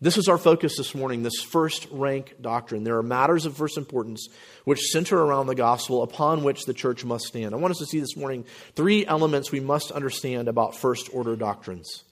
This 0.03 0.17
is 0.17 0.27
our 0.27 0.37
focus 0.37 0.75
this 0.75 0.93
morning, 0.93 1.23
this 1.23 1.41
first 1.41 1.87
rank 1.89 2.35
doctrine. 2.41 2.83
There 2.83 2.97
are 2.97 3.03
matters 3.03 3.45
of 3.45 3.55
first 3.55 3.77
importance 3.77 4.27
which 4.65 4.81
center 4.81 5.17
around 5.17 5.47
the 5.47 5.55
gospel 5.55 6.03
upon 6.03 6.43
which 6.43 6.65
the 6.65 6.73
church 6.73 7.05
must 7.05 7.23
stand. 7.23 7.55
I 7.55 7.57
want 7.57 7.71
us 7.71 7.77
to 7.77 7.85
see 7.85 8.01
this 8.01 8.17
morning 8.17 8.43
three 8.75 9.05
elements 9.05 9.49
we 9.49 9.61
must 9.61 9.91
understand 9.91 10.49
about 10.49 10.75
first 10.75 11.09
order 11.13 11.37
doctrines. 11.37 12.03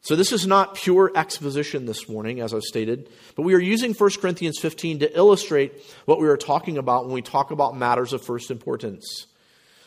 So, 0.00 0.16
this 0.16 0.32
is 0.32 0.48
not 0.48 0.74
pure 0.74 1.12
exposition 1.14 1.86
this 1.86 2.08
morning, 2.08 2.40
as 2.40 2.52
I've 2.52 2.62
stated, 2.62 3.08
but 3.36 3.42
we 3.42 3.54
are 3.54 3.60
using 3.60 3.94
1 3.94 4.10
Corinthians 4.20 4.58
15 4.58 4.98
to 4.98 5.16
illustrate 5.16 5.74
what 6.06 6.20
we 6.20 6.26
are 6.26 6.36
talking 6.36 6.76
about 6.76 7.04
when 7.04 7.14
we 7.14 7.22
talk 7.22 7.52
about 7.52 7.76
matters 7.76 8.12
of 8.12 8.20
first 8.20 8.50
importance. 8.50 9.28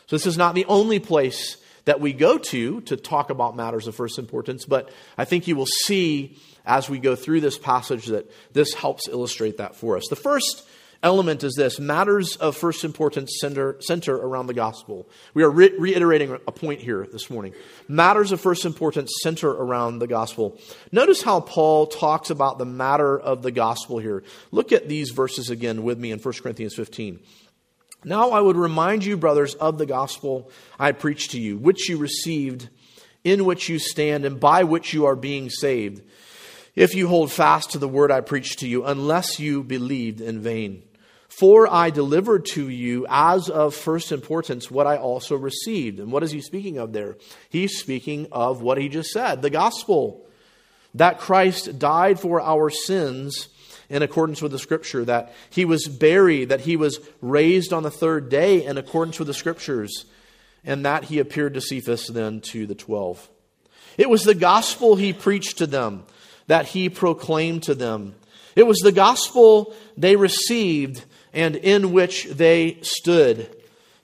So, 0.06 0.16
this 0.16 0.26
is 0.26 0.38
not 0.38 0.54
the 0.54 0.64
only 0.64 1.00
place 1.00 1.58
that 1.84 2.00
we 2.00 2.14
go 2.14 2.38
to 2.38 2.80
to 2.82 2.96
talk 2.96 3.28
about 3.28 3.56
matters 3.56 3.86
of 3.88 3.94
first 3.94 4.18
importance, 4.18 4.64
but 4.64 4.90
I 5.18 5.26
think 5.26 5.46
you 5.48 5.56
will 5.56 5.66
see 5.66 6.38
as 6.64 6.88
we 6.88 6.98
go 6.98 7.16
through 7.16 7.40
this 7.40 7.58
passage 7.58 8.06
that 8.06 8.30
this 8.52 8.74
helps 8.74 9.08
illustrate 9.08 9.58
that 9.58 9.74
for 9.74 9.96
us. 9.96 10.06
The 10.08 10.16
first 10.16 10.66
element 11.02 11.42
is 11.42 11.54
this 11.54 11.80
matters 11.80 12.36
of 12.36 12.56
first 12.56 12.84
importance 12.84 13.38
center, 13.40 13.76
center 13.80 14.14
around 14.14 14.46
the 14.46 14.54
gospel. 14.54 15.08
We 15.34 15.42
are 15.42 15.50
re- 15.50 15.74
reiterating 15.76 16.32
a 16.46 16.52
point 16.52 16.80
here 16.80 17.06
this 17.10 17.28
morning. 17.28 17.54
Matters 17.88 18.32
of 18.32 18.40
first 18.40 18.64
importance 18.64 19.12
center 19.22 19.50
around 19.50 19.98
the 19.98 20.06
gospel. 20.06 20.58
Notice 20.92 21.22
how 21.22 21.40
Paul 21.40 21.86
talks 21.86 22.30
about 22.30 22.58
the 22.58 22.64
matter 22.64 23.18
of 23.18 23.42
the 23.42 23.50
gospel 23.50 23.98
here. 23.98 24.22
Look 24.50 24.72
at 24.72 24.88
these 24.88 25.10
verses 25.10 25.50
again 25.50 25.82
with 25.82 25.98
me 25.98 26.12
in 26.12 26.18
1 26.18 26.34
Corinthians 26.42 26.74
15. 26.74 27.18
Now 28.04 28.30
I 28.30 28.40
would 28.40 28.56
remind 28.56 29.04
you, 29.04 29.16
brothers, 29.16 29.54
of 29.54 29.78
the 29.78 29.86
gospel 29.86 30.50
I 30.78 30.92
preached 30.92 31.32
to 31.32 31.40
you, 31.40 31.56
which 31.56 31.88
you 31.88 31.98
received, 31.98 32.68
in 33.22 33.44
which 33.44 33.68
you 33.68 33.78
stand, 33.78 34.24
and 34.24 34.40
by 34.40 34.64
which 34.64 34.92
you 34.92 35.06
are 35.06 35.14
being 35.14 35.50
saved, 35.50 36.02
if 36.74 36.94
you 36.94 37.08
hold 37.08 37.30
fast 37.30 37.70
to 37.70 37.78
the 37.78 37.88
word 37.88 38.10
I 38.10 38.20
preached 38.20 38.60
to 38.60 38.68
you, 38.68 38.84
unless 38.84 39.38
you 39.38 39.62
believed 39.62 40.20
in 40.20 40.40
vain. 40.40 40.82
For 41.28 41.66
I 41.66 41.90
delivered 41.90 42.44
to 42.52 42.68
you 42.68 43.06
as 43.08 43.48
of 43.48 43.74
first 43.74 44.12
importance 44.12 44.70
what 44.70 44.86
I 44.86 44.98
also 44.98 45.34
received. 45.34 45.98
And 45.98 46.12
what 46.12 46.22
is 46.22 46.30
he 46.30 46.42
speaking 46.42 46.76
of 46.76 46.92
there? 46.92 47.16
He's 47.48 47.78
speaking 47.78 48.28
of 48.32 48.60
what 48.60 48.76
he 48.76 48.90
just 48.90 49.10
said 49.10 49.40
the 49.40 49.50
gospel. 49.50 50.26
That 50.94 51.18
Christ 51.18 51.78
died 51.78 52.20
for 52.20 52.38
our 52.42 52.68
sins 52.68 53.48
in 53.88 54.02
accordance 54.02 54.42
with 54.42 54.52
the 54.52 54.58
scripture, 54.58 55.06
that 55.06 55.32
he 55.48 55.64
was 55.64 55.86
buried, 55.86 56.50
that 56.50 56.60
he 56.60 56.76
was 56.76 57.00
raised 57.22 57.72
on 57.72 57.82
the 57.82 57.90
third 57.90 58.28
day 58.28 58.64
in 58.64 58.76
accordance 58.76 59.18
with 59.18 59.28
the 59.28 59.34
scriptures, 59.34 60.04
and 60.64 60.84
that 60.84 61.04
he 61.04 61.18
appeared 61.18 61.54
to 61.54 61.60
Cephas 61.62 62.08
then 62.08 62.40
to 62.42 62.66
the 62.66 62.74
twelve. 62.74 63.26
It 63.96 64.10
was 64.10 64.24
the 64.24 64.34
gospel 64.34 64.96
he 64.96 65.12
preached 65.14 65.58
to 65.58 65.66
them, 65.66 66.04
that 66.46 66.66
he 66.66 66.88
proclaimed 66.88 67.64
to 67.64 67.74
them. 67.74 68.14
It 68.56 68.66
was 68.66 68.78
the 68.78 68.92
gospel 68.92 69.74
they 69.96 70.16
received 70.16 71.04
and 71.32 71.56
in 71.56 71.92
which 71.92 72.24
they 72.26 72.78
stood. 72.82 73.54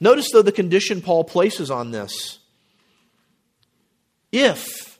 Notice, 0.00 0.28
though, 0.32 0.42
the 0.42 0.52
condition 0.52 1.02
Paul 1.02 1.24
places 1.24 1.70
on 1.70 1.90
this. 1.90 2.38
If 4.32 4.98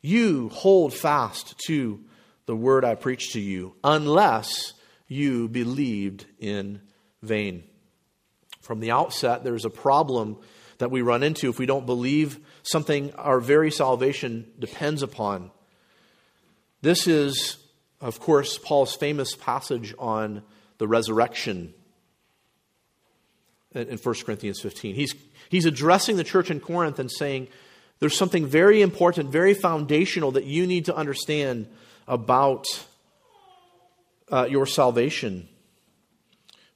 you 0.00 0.48
hold 0.48 0.92
fast 0.92 1.54
to 1.66 2.00
the 2.46 2.56
word 2.56 2.84
I 2.84 2.96
preached 2.96 3.32
to 3.32 3.40
you, 3.40 3.74
unless 3.84 4.74
you 5.06 5.48
believed 5.48 6.26
in 6.38 6.80
vain. 7.22 7.64
From 8.60 8.80
the 8.80 8.90
outset, 8.90 9.44
there's 9.44 9.64
a 9.64 9.70
problem 9.70 10.38
that 10.78 10.90
we 10.90 11.02
run 11.02 11.22
into 11.22 11.48
if 11.48 11.58
we 11.58 11.66
don't 11.66 11.86
believe 11.86 12.40
something 12.62 13.12
our 13.14 13.40
very 13.40 13.70
salvation 13.70 14.50
depends 14.58 15.02
upon. 15.02 15.50
This 16.82 17.06
is, 17.06 17.58
of 18.00 18.18
course, 18.18 18.58
Paul's 18.58 18.94
famous 18.94 19.36
passage 19.36 19.94
on 19.98 20.42
the 20.78 20.88
resurrection 20.88 21.72
in 23.72 23.98
1 23.98 24.14
Corinthians 24.26 24.60
15. 24.60 24.94
He's, 24.96 25.14
he's 25.48 25.64
addressing 25.64 26.16
the 26.16 26.24
church 26.24 26.50
in 26.50 26.58
Corinth 26.60 26.98
and 26.98 27.10
saying, 27.10 27.48
there's 28.00 28.16
something 28.16 28.46
very 28.46 28.82
important, 28.82 29.30
very 29.30 29.54
foundational 29.54 30.32
that 30.32 30.44
you 30.44 30.66
need 30.66 30.86
to 30.86 30.96
understand 30.96 31.68
about 32.08 32.66
uh, 34.28 34.48
your 34.50 34.66
salvation. 34.66 35.48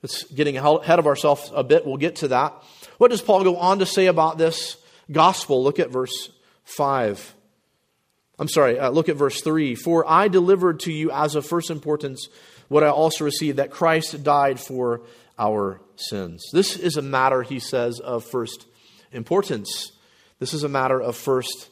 It's 0.05 0.23
getting 0.25 0.57
ahead 0.57 1.01
of 1.01 1.07
ourselves 1.09 1.51
a 1.53 1.65
bit. 1.65 1.85
We'll 1.85 1.97
get 1.97 2.17
to 2.17 2.29
that. 2.29 2.55
What 2.99 3.11
does 3.11 3.23
Paul 3.23 3.43
go 3.43 3.57
on 3.57 3.81
to 3.81 3.87
say 3.87 4.07
about 4.07 4.39
this 4.39 4.77
gospel? 5.11 5.65
Look 5.65 5.81
at 5.81 5.91
verse 5.91 6.31
5. 6.63 7.35
I'm 8.39 8.49
sorry, 8.49 8.79
uh, 8.79 8.91
look 8.91 9.09
at 9.09 9.17
verse 9.17 9.41
3. 9.43 9.75
For 9.75 10.09
I 10.09 10.29
delivered 10.29 10.81
to 10.81 10.93
you 10.93 11.11
as 11.11 11.35
of 11.35 11.47
first 11.47 11.71
importance 11.71 12.29
what 12.69 12.85
I 12.85 12.89
also 12.89 13.25
received 13.25 13.59
that 13.59 13.71
Christ 13.71 14.23
died 14.23 14.61
for 14.61 15.01
our 15.39 15.81
sins. 15.97 16.45
This 16.53 16.77
is 16.77 16.97
a 16.97 17.03
matter, 17.03 17.43
he 17.43 17.59
says, 17.59 18.01
of 18.01 18.25
first 18.25 18.67
importance. 19.13 19.93
This 20.39 20.53
is 20.53 20.65
a 20.65 20.69
matter 20.69 21.01
of 21.01 21.17
first 21.17 21.71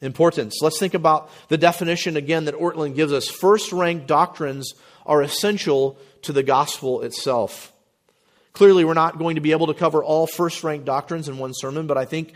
importance. 0.00 0.58
Let's 0.62 0.78
think 0.78 0.94
about 0.94 1.30
the 1.48 1.58
definition 1.58 2.16
again 2.16 2.44
that 2.46 2.54
Ortlund 2.54 2.94
gives 2.94 3.12
us. 3.12 3.28
First 3.28 3.72
rank 3.72 4.06
doctrines 4.06 4.72
are 5.04 5.22
essential 5.22 5.98
to 6.22 6.32
the 6.32 6.42
gospel 6.42 7.02
itself. 7.02 7.72
Clearly, 8.52 8.84
we're 8.84 8.94
not 8.94 9.18
going 9.18 9.36
to 9.36 9.40
be 9.40 9.52
able 9.52 9.68
to 9.68 9.74
cover 9.74 10.02
all 10.02 10.26
first 10.26 10.64
rank 10.64 10.84
doctrines 10.84 11.28
in 11.28 11.38
one 11.38 11.52
sermon, 11.54 11.86
but 11.86 11.98
I 11.98 12.04
think 12.04 12.34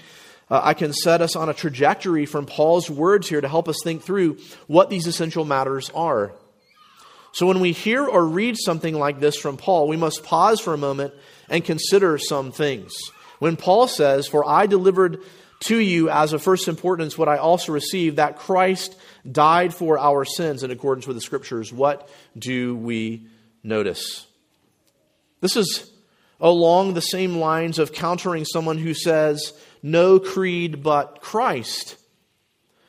uh, 0.53 0.61
I 0.63 0.75
can 0.75 0.93
set 0.93 1.23
us 1.23 1.35
on 1.35 1.49
a 1.49 1.55
trajectory 1.55 2.27
from 2.27 2.45
Paul's 2.45 2.91
words 2.91 3.27
here 3.27 3.41
to 3.41 3.49
help 3.49 3.71
us 3.71 3.79
think 3.83 4.03
through 4.03 4.37
what 4.67 4.91
these 4.91 5.07
essential 5.07 5.47
matters 5.47 5.89
are. 5.95 6.35
So 7.33 7.47
when 7.47 7.61
we 7.61 7.73
hear 7.73 8.05
or 8.05 8.27
read 8.27 8.59
something 8.59 8.95
like 8.95 9.19
this 9.19 9.39
from 9.39 9.57
Paul, 9.57 9.89
we 9.89 9.97
must 9.97 10.25
pause 10.25 10.61
for 10.61 10.75
a 10.75 10.79
moment 10.79 11.15
and 11.49 11.65
consider 11.65 12.19
some 12.19 12.53
things. 12.53 12.93
When 13.39 13.57
Paul 13.57 13.89
says, 13.89 14.29
For 14.29 14.47
I 14.47 14.67
delivered 14.67 15.23
to 15.61 15.79
you 15.79 16.11
as 16.11 16.35
of 16.35 16.43
first 16.43 16.69
importance 16.69 17.17
what 17.17 17.31
I 17.31 17.39
also 17.39 17.73
received, 17.73 18.17
that 18.17 18.37
Christ 18.37 18.95
died 19.31 19.73
for 19.73 19.99
our 19.99 20.27
sins 20.27 20.63
in 20.63 20.71
accordance 20.71 21.07
with 21.07 21.17
the 21.17 21.23
Scriptures, 21.23 21.73
what 21.73 22.11
do 22.39 22.77
we 22.77 23.27
notice? 23.63 24.27
This 25.41 25.57
is 25.57 25.91
along 26.43 26.93
the 26.93 27.01
same 27.01 27.37
lines 27.37 27.79
of 27.79 27.93
countering 27.93 28.45
someone 28.45 28.77
who 28.77 28.93
says, 28.93 29.55
No 29.83 30.19
creed 30.19 30.83
but 30.83 31.21
Christ. 31.21 31.97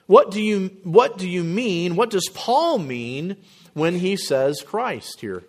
What 0.05 0.31
do 0.31 0.41
you, 0.41 0.69
what 0.83 1.17
do 1.17 1.27
you 1.27 1.43
mean? 1.43 1.95
What 1.95 2.09
does 2.09 2.29
Paul 2.33 2.77
mean 2.77 3.37
when 3.73 3.99
he 3.99 4.15
says 4.15 4.63
Christ 4.65 5.19
here. 5.19 5.43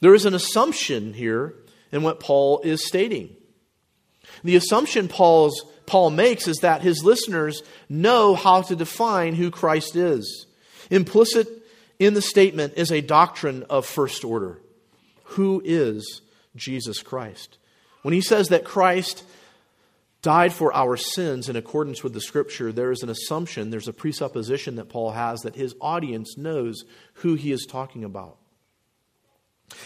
There 0.00 0.14
is 0.14 0.26
an 0.26 0.34
assumption 0.34 1.14
here 1.14 1.54
in 1.92 2.02
what 2.02 2.20
Paul 2.20 2.60
is 2.62 2.86
stating. 2.86 3.34
The 4.42 4.56
assumption 4.56 5.08
Paul's, 5.08 5.64
Paul 5.86 6.10
makes 6.10 6.48
is 6.48 6.58
that 6.58 6.82
his 6.82 7.04
listeners 7.04 7.62
know 7.88 8.34
how 8.34 8.62
to 8.62 8.76
define 8.76 9.34
who 9.34 9.50
Christ 9.50 9.96
is. 9.96 10.46
Implicit 10.90 11.48
in 11.98 12.14
the 12.14 12.22
statement 12.22 12.74
is 12.76 12.90
a 12.90 13.00
doctrine 13.00 13.62
of 13.70 13.86
first 13.86 14.24
order. 14.24 14.60
Who 15.24 15.62
is 15.64 16.20
Jesus 16.56 17.00
Christ? 17.02 17.58
When 18.02 18.12
he 18.12 18.20
says 18.20 18.48
that 18.48 18.64
Christ 18.64 19.24
died 20.24 20.54
for 20.54 20.74
our 20.74 20.96
sins 20.96 21.50
in 21.50 21.54
accordance 21.54 22.02
with 22.02 22.14
the 22.14 22.20
scripture, 22.20 22.72
there 22.72 22.90
is 22.90 23.02
an 23.02 23.10
assumption, 23.10 23.68
there's 23.68 23.88
a 23.88 23.92
presupposition 23.92 24.76
that 24.76 24.88
Paul 24.88 25.10
has 25.10 25.42
that 25.42 25.54
his 25.54 25.74
audience 25.82 26.38
knows 26.38 26.84
who 27.16 27.34
he 27.34 27.52
is 27.52 27.66
talking 27.66 28.04
about. 28.04 28.38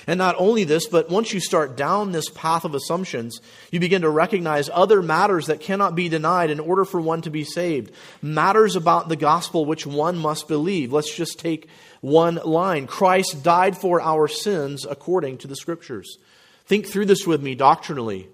And 0.07 0.19
not 0.19 0.37
only 0.39 0.63
this, 0.63 0.87
but 0.87 1.11
once 1.11 1.33
you 1.33 1.41
start 1.41 1.77
down 1.77 2.13
this 2.13 2.31
path 2.31 2.65
of 2.65 2.75
assumptions, 2.75 3.41
you 3.73 3.81
begin 3.81 4.03
to 4.03 4.11
recognize 4.11 4.71
other 4.73 5.03
matters 5.03 5.47
that 5.47 5.61
cannot 5.61 5.97
be 5.97 6.09
denied 6.09 6.51
in 6.51 6.61
order 6.61 6.85
for 6.85 7.01
one 7.01 7.23
to 7.23 7.31
be 7.31 7.45
saved. 7.45 7.93
Matters 8.23 8.77
about 8.77 9.09
the 9.09 9.17
gospel 9.17 9.65
which 9.65 9.87
one 9.87 10.19
must 10.19 10.47
believe. 10.47 10.93
Let's 10.93 11.15
just 11.15 11.41
take 11.41 11.69
one 12.01 12.37
line 12.45 12.87
Christ 12.87 13.43
died 13.43 13.77
for 13.77 14.01
our 14.01 14.29
sins 14.29 14.87
according 14.89 15.39
to 15.39 15.49
the 15.49 15.57
scriptures. 15.57 16.19
Think 16.67 16.87
through 16.87 17.07
this 17.07 17.27
with 17.27 17.43
me 17.43 17.57
doctrinally. 17.57 18.29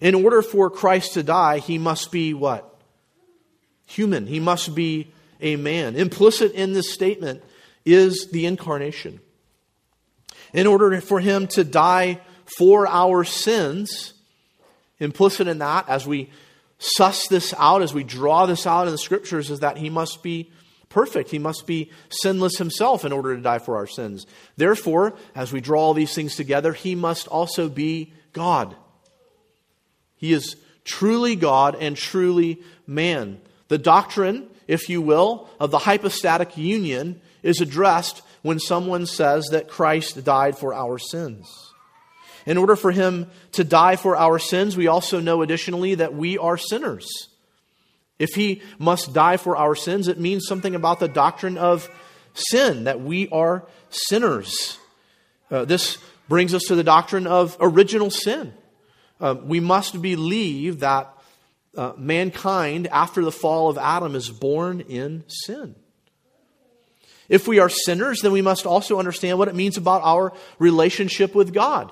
In 0.00 0.14
order 0.14 0.42
for 0.42 0.70
Christ 0.70 1.14
to 1.14 1.22
die, 1.22 1.58
he 1.58 1.78
must 1.78 2.12
be 2.12 2.34
what? 2.34 2.72
Human. 3.86 4.26
He 4.26 4.40
must 4.40 4.74
be 4.74 5.12
a 5.40 5.56
man. 5.56 5.96
Implicit 5.96 6.52
in 6.52 6.72
this 6.72 6.92
statement 6.92 7.42
is 7.84 8.28
the 8.32 8.46
incarnation. 8.46 9.20
In 10.52 10.66
order 10.66 11.00
for 11.00 11.20
him 11.20 11.46
to 11.48 11.64
die 11.64 12.20
for 12.58 12.86
our 12.86 13.24
sins, 13.24 14.14
implicit 14.98 15.48
in 15.48 15.58
that, 15.58 15.88
as 15.88 16.06
we 16.06 16.30
suss 16.78 17.26
this 17.28 17.54
out, 17.56 17.82
as 17.82 17.94
we 17.94 18.04
draw 18.04 18.46
this 18.46 18.66
out 18.66 18.86
in 18.86 18.92
the 18.92 18.98
scriptures, 18.98 19.50
is 19.50 19.60
that 19.60 19.76
he 19.76 19.90
must 19.90 20.22
be 20.22 20.50
perfect. 20.88 21.30
He 21.30 21.38
must 21.38 21.66
be 21.66 21.90
sinless 22.08 22.58
himself 22.58 23.04
in 23.04 23.12
order 23.12 23.36
to 23.36 23.42
die 23.42 23.58
for 23.58 23.76
our 23.76 23.86
sins. 23.86 24.26
Therefore, 24.56 25.14
as 25.34 25.52
we 25.52 25.60
draw 25.60 25.80
all 25.80 25.94
these 25.94 26.14
things 26.14 26.36
together, 26.36 26.72
he 26.72 26.94
must 26.94 27.28
also 27.28 27.68
be 27.68 28.12
God. 28.32 28.76
He 30.16 30.32
is 30.32 30.56
truly 30.84 31.36
God 31.36 31.76
and 31.78 31.96
truly 31.96 32.62
man. 32.86 33.40
The 33.68 33.78
doctrine, 33.78 34.48
if 34.68 34.88
you 34.88 35.02
will, 35.02 35.48
of 35.58 35.70
the 35.70 35.78
hypostatic 35.78 36.56
union 36.56 37.20
is 37.42 37.60
addressed 37.60 38.22
when 38.42 38.58
someone 38.58 39.06
says 39.06 39.46
that 39.50 39.68
Christ 39.68 40.24
died 40.24 40.56
for 40.56 40.72
our 40.72 40.98
sins. 40.98 41.48
In 42.46 42.58
order 42.58 42.76
for 42.76 42.92
him 42.92 43.28
to 43.52 43.64
die 43.64 43.96
for 43.96 44.16
our 44.16 44.38
sins, 44.38 44.76
we 44.76 44.86
also 44.86 45.18
know 45.18 45.42
additionally 45.42 45.96
that 45.96 46.14
we 46.14 46.38
are 46.38 46.56
sinners. 46.56 47.28
If 48.18 48.34
he 48.34 48.62
must 48.78 49.12
die 49.12 49.36
for 49.36 49.56
our 49.56 49.74
sins, 49.74 50.08
it 50.08 50.18
means 50.18 50.46
something 50.46 50.74
about 50.74 51.00
the 51.00 51.08
doctrine 51.08 51.58
of 51.58 51.90
sin, 52.34 52.84
that 52.84 53.00
we 53.00 53.28
are 53.30 53.66
sinners. 53.90 54.78
Uh, 55.50 55.64
this 55.64 55.98
brings 56.28 56.54
us 56.54 56.62
to 56.68 56.76
the 56.76 56.84
doctrine 56.84 57.26
of 57.26 57.56
original 57.60 58.10
sin. 58.10 58.52
Uh, 59.20 59.34
we 59.42 59.60
must 59.60 60.00
believe 60.00 60.80
that 60.80 61.12
uh, 61.76 61.92
mankind, 61.96 62.86
after 62.88 63.22
the 63.22 63.32
fall 63.32 63.68
of 63.68 63.78
Adam, 63.78 64.14
is 64.14 64.30
born 64.30 64.80
in 64.80 65.24
sin. 65.26 65.74
If 67.28 67.48
we 67.48 67.58
are 67.58 67.68
sinners, 67.68 68.20
then 68.20 68.32
we 68.32 68.42
must 68.42 68.66
also 68.66 68.98
understand 68.98 69.38
what 69.38 69.48
it 69.48 69.54
means 69.54 69.76
about 69.76 70.02
our 70.02 70.32
relationship 70.58 71.34
with 71.34 71.52
God. 71.52 71.90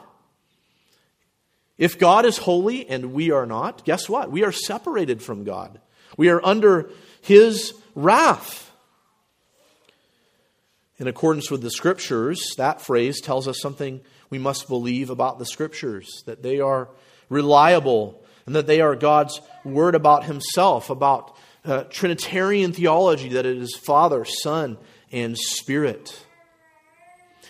If 1.77 1.99
God 1.99 2.25
is 2.25 2.39
holy 2.39 2.89
and 2.89 3.13
we 3.13 3.33
are 3.33 3.47
not, 3.47 3.85
guess 3.85 4.09
what? 4.09 4.31
We 4.31 4.45
are 4.45 4.53
separated 4.53 5.23
from 5.23 5.45
God. 5.45 5.81
We 6.17 6.29
are 6.29 6.45
under 6.45 6.91
his 7.21 7.75
wrath. 7.95 8.71
In 10.99 11.09
accordance 11.09 11.51
with 11.51 11.63
the 11.63 11.71
scriptures, 11.71 12.55
that 12.57 12.81
phrase 12.81 13.21
tells 13.21 13.49
us 13.49 13.59
something 13.61 14.01
we 14.31 14.39
must 14.39 14.69
believe 14.69 15.11
about 15.11 15.41
the 15.41 15.47
scriptures 15.47 16.23
that 16.27 16.45
they 16.45 16.61
are 16.61 16.89
reliable 17.29 18.23
and 18.47 18.55
that 18.55 18.67
they 18.67 18.81
are 18.81 18.95
God's 18.95 19.41
word 19.65 19.95
about 19.95 20.25
himself, 20.25 20.91
about 20.91 21.37
uh, 21.65 21.85
Trinitarian 21.85 22.73
theology, 22.73 23.31
that 23.31 23.47
it 23.47 23.57
is 23.57 23.75
Father, 23.75 24.25
Son, 24.25 24.77
and 25.11 25.37
Spirit. 25.39 26.25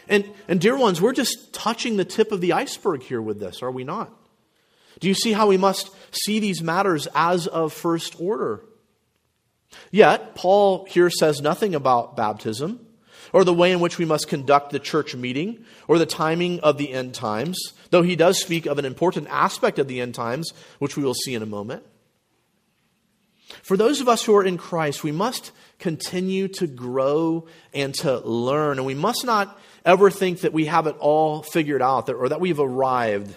And, 0.08 0.30
and, 0.48 0.60
dear 0.60 0.76
ones, 0.76 1.00
we're 1.00 1.12
just 1.12 1.52
touching 1.52 1.96
the 1.96 2.04
tip 2.04 2.30
of 2.30 2.40
the 2.40 2.52
iceberg 2.52 3.02
here 3.02 3.22
with 3.22 3.40
this, 3.40 3.62
are 3.62 3.70
we 3.70 3.84
not? 3.84 4.12
Do 5.00 5.08
you 5.08 5.14
see 5.14 5.32
how 5.32 5.48
we 5.48 5.56
must 5.56 5.90
see 6.12 6.38
these 6.38 6.62
matters 6.62 7.08
as 7.14 7.46
of 7.46 7.72
first 7.72 8.20
order? 8.20 8.64
Yet, 9.90 10.34
Paul 10.34 10.84
here 10.84 11.10
says 11.10 11.40
nothing 11.40 11.74
about 11.74 12.16
baptism, 12.16 12.83
or 13.34 13.42
the 13.44 13.52
way 13.52 13.72
in 13.72 13.80
which 13.80 13.98
we 13.98 14.04
must 14.04 14.28
conduct 14.28 14.70
the 14.70 14.78
church 14.78 15.16
meeting, 15.16 15.64
or 15.88 15.98
the 15.98 16.06
timing 16.06 16.60
of 16.60 16.78
the 16.78 16.92
end 16.92 17.12
times, 17.12 17.58
though 17.90 18.02
he 18.02 18.14
does 18.14 18.40
speak 18.40 18.64
of 18.64 18.78
an 18.78 18.84
important 18.84 19.26
aspect 19.28 19.80
of 19.80 19.88
the 19.88 20.00
end 20.00 20.14
times, 20.14 20.52
which 20.78 20.96
we 20.96 21.02
will 21.02 21.14
see 21.14 21.34
in 21.34 21.42
a 21.42 21.46
moment. 21.46 21.82
For 23.62 23.76
those 23.76 24.00
of 24.00 24.08
us 24.08 24.24
who 24.24 24.36
are 24.36 24.44
in 24.44 24.56
Christ, 24.56 25.02
we 25.02 25.10
must 25.10 25.50
continue 25.80 26.46
to 26.48 26.68
grow 26.68 27.48
and 27.72 27.92
to 27.96 28.20
learn. 28.20 28.78
And 28.78 28.86
we 28.86 28.94
must 28.94 29.24
not 29.24 29.58
ever 29.84 30.10
think 30.10 30.42
that 30.42 30.52
we 30.52 30.66
have 30.66 30.86
it 30.86 30.96
all 31.00 31.42
figured 31.42 31.82
out 31.82 32.08
or 32.08 32.28
that 32.28 32.40
we've 32.40 32.60
arrived. 32.60 33.34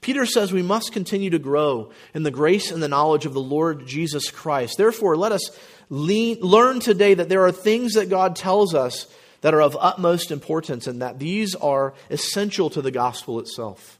Peter 0.00 0.26
says 0.26 0.52
we 0.52 0.62
must 0.62 0.92
continue 0.92 1.30
to 1.30 1.38
grow 1.38 1.90
in 2.14 2.22
the 2.22 2.30
grace 2.30 2.70
and 2.70 2.82
the 2.82 2.88
knowledge 2.88 3.26
of 3.26 3.34
the 3.34 3.40
Lord 3.40 3.86
Jesus 3.86 4.30
Christ. 4.30 4.78
Therefore, 4.78 5.16
let 5.16 5.32
us 5.32 5.50
lean, 5.90 6.38
learn 6.40 6.80
today 6.80 7.14
that 7.14 7.28
there 7.28 7.44
are 7.44 7.52
things 7.52 7.94
that 7.94 8.10
God 8.10 8.36
tells 8.36 8.74
us 8.74 9.06
that 9.40 9.54
are 9.54 9.62
of 9.62 9.76
utmost 9.80 10.30
importance 10.30 10.86
and 10.86 11.02
that 11.02 11.18
these 11.18 11.54
are 11.54 11.94
essential 12.10 12.70
to 12.70 12.82
the 12.82 12.90
gospel 12.90 13.40
itself. 13.40 13.98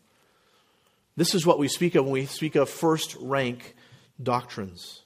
This 1.16 1.34
is 1.34 1.44
what 1.44 1.58
we 1.58 1.68
speak 1.68 1.94
of 1.94 2.04
when 2.04 2.12
we 2.12 2.26
speak 2.26 2.54
of 2.54 2.68
first 2.70 3.16
rank 3.20 3.74
doctrines. 4.22 5.02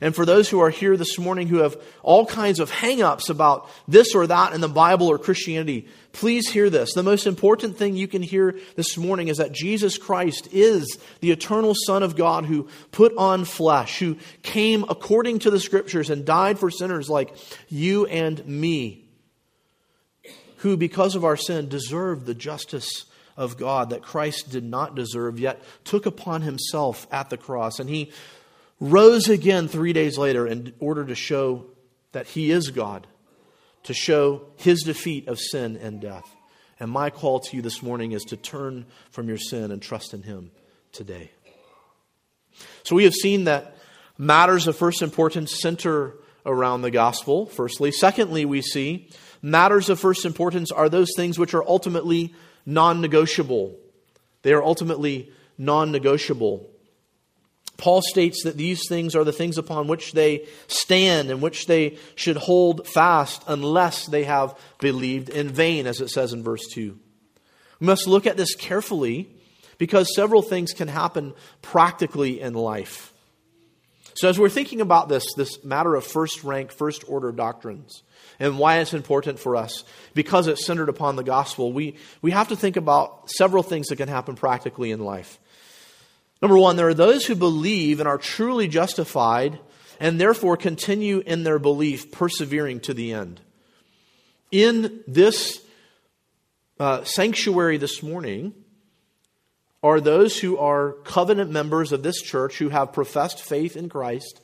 And 0.00 0.14
for 0.14 0.24
those 0.24 0.48
who 0.48 0.60
are 0.60 0.70
here 0.70 0.96
this 0.96 1.18
morning 1.18 1.48
who 1.48 1.58
have 1.58 1.76
all 2.02 2.26
kinds 2.26 2.60
of 2.60 2.70
hang 2.70 3.02
ups 3.02 3.28
about 3.28 3.68
this 3.86 4.14
or 4.14 4.26
that 4.26 4.52
in 4.52 4.60
the 4.60 4.68
Bible 4.68 5.08
or 5.08 5.18
Christianity, 5.18 5.88
please 6.12 6.48
hear 6.48 6.70
this. 6.70 6.92
The 6.94 7.02
most 7.02 7.26
important 7.26 7.76
thing 7.76 7.96
you 7.96 8.08
can 8.08 8.22
hear 8.22 8.56
this 8.76 8.96
morning 8.96 9.28
is 9.28 9.38
that 9.38 9.52
Jesus 9.52 9.98
Christ 9.98 10.48
is 10.52 10.98
the 11.20 11.30
eternal 11.30 11.74
Son 11.86 12.02
of 12.02 12.16
God 12.16 12.44
who 12.44 12.68
put 12.90 13.16
on 13.16 13.44
flesh, 13.44 13.98
who 13.98 14.16
came 14.42 14.84
according 14.88 15.40
to 15.40 15.50
the 15.50 15.60
Scriptures 15.60 16.10
and 16.10 16.24
died 16.24 16.58
for 16.58 16.70
sinners 16.70 17.08
like 17.08 17.34
you 17.68 18.06
and 18.06 18.46
me, 18.46 19.04
who, 20.58 20.76
because 20.76 21.14
of 21.14 21.24
our 21.24 21.36
sin, 21.36 21.68
deserved 21.68 22.26
the 22.26 22.34
justice 22.34 23.06
of 23.36 23.56
God 23.56 23.90
that 23.90 24.02
Christ 24.02 24.50
did 24.50 24.64
not 24.64 24.94
deserve, 24.94 25.40
yet 25.40 25.62
took 25.84 26.06
upon 26.06 26.42
himself 26.42 27.06
at 27.10 27.30
the 27.30 27.36
cross. 27.36 27.80
And 27.80 27.88
he 27.88 28.12
rose 28.82 29.28
again 29.28 29.68
three 29.68 29.92
days 29.92 30.18
later 30.18 30.44
in 30.44 30.74
order 30.80 31.04
to 31.04 31.14
show 31.14 31.66
that 32.10 32.26
he 32.26 32.50
is 32.50 32.70
God, 32.70 33.06
to 33.84 33.94
show 33.94 34.46
his 34.56 34.82
defeat 34.82 35.28
of 35.28 35.38
sin 35.38 35.76
and 35.76 36.00
death. 36.00 36.28
And 36.80 36.90
my 36.90 37.08
call 37.10 37.38
to 37.38 37.56
you 37.56 37.62
this 37.62 37.80
morning 37.80 38.10
is 38.10 38.24
to 38.24 38.36
turn 38.36 38.86
from 39.12 39.28
your 39.28 39.38
sin 39.38 39.70
and 39.70 39.80
trust 39.80 40.12
in 40.14 40.22
him 40.22 40.50
today. 40.90 41.30
So 42.82 42.96
we 42.96 43.04
have 43.04 43.14
seen 43.14 43.44
that 43.44 43.76
matters 44.18 44.66
of 44.66 44.76
first 44.76 45.00
importance 45.00 45.60
center 45.60 46.16
around 46.44 46.82
the 46.82 46.90
gospel, 46.90 47.46
firstly. 47.46 47.92
Secondly, 47.92 48.44
we 48.44 48.62
see 48.62 49.08
matters 49.40 49.90
of 49.90 50.00
first 50.00 50.24
importance 50.24 50.72
are 50.72 50.88
those 50.88 51.10
things 51.16 51.38
which 51.38 51.54
are 51.54 51.64
ultimately 51.68 52.34
non 52.66 53.00
negotiable. 53.00 53.76
They 54.42 54.52
are 54.52 54.62
ultimately 54.62 55.30
non 55.56 55.92
negotiable. 55.92 56.68
Paul 57.82 58.00
states 58.00 58.44
that 58.44 58.56
these 58.56 58.88
things 58.88 59.16
are 59.16 59.24
the 59.24 59.32
things 59.32 59.58
upon 59.58 59.88
which 59.88 60.12
they 60.12 60.46
stand 60.68 61.32
and 61.32 61.42
which 61.42 61.66
they 61.66 61.98
should 62.14 62.36
hold 62.36 62.86
fast 62.86 63.42
unless 63.48 64.06
they 64.06 64.22
have 64.22 64.56
believed 64.78 65.28
in 65.28 65.48
vain, 65.48 65.88
as 65.88 66.00
it 66.00 66.08
says 66.08 66.32
in 66.32 66.44
verse 66.44 66.64
2. 66.74 66.96
We 67.80 67.86
must 67.88 68.06
look 68.06 68.24
at 68.24 68.36
this 68.36 68.54
carefully 68.54 69.34
because 69.78 70.14
several 70.14 70.42
things 70.42 70.72
can 70.72 70.86
happen 70.86 71.34
practically 71.60 72.40
in 72.40 72.54
life. 72.54 73.12
So, 74.14 74.28
as 74.28 74.38
we're 74.38 74.48
thinking 74.48 74.80
about 74.80 75.08
this, 75.08 75.24
this 75.34 75.64
matter 75.64 75.96
of 75.96 76.06
first 76.06 76.44
rank, 76.44 76.70
first 76.70 77.02
order 77.08 77.32
doctrines, 77.32 78.04
and 78.38 78.60
why 78.60 78.78
it's 78.78 78.94
important 78.94 79.40
for 79.40 79.56
us, 79.56 79.82
because 80.14 80.46
it's 80.46 80.64
centered 80.64 80.88
upon 80.88 81.16
the 81.16 81.24
gospel, 81.24 81.72
we, 81.72 81.96
we 82.20 82.30
have 82.30 82.46
to 82.50 82.56
think 82.56 82.76
about 82.76 83.28
several 83.28 83.64
things 83.64 83.88
that 83.88 83.96
can 83.96 84.08
happen 84.08 84.36
practically 84.36 84.92
in 84.92 85.00
life. 85.00 85.40
Number 86.42 86.58
one, 86.58 86.74
there 86.74 86.88
are 86.88 86.94
those 86.94 87.24
who 87.24 87.36
believe 87.36 88.00
and 88.00 88.08
are 88.08 88.18
truly 88.18 88.66
justified 88.66 89.60
and 90.00 90.20
therefore 90.20 90.56
continue 90.56 91.20
in 91.20 91.44
their 91.44 91.60
belief, 91.60 92.10
persevering 92.10 92.80
to 92.80 92.92
the 92.92 93.12
end. 93.12 93.40
In 94.50 95.04
this 95.06 95.64
uh, 96.80 97.04
sanctuary 97.04 97.76
this 97.76 98.02
morning 98.02 98.52
are 99.84 100.00
those 100.00 100.36
who 100.36 100.58
are 100.58 100.94
covenant 101.04 101.52
members 101.52 101.92
of 101.92 102.02
this 102.02 102.20
church 102.20 102.58
who 102.58 102.70
have 102.70 102.92
professed 102.92 103.40
faith 103.40 103.76
in 103.76 103.88
Christ, 103.88 104.40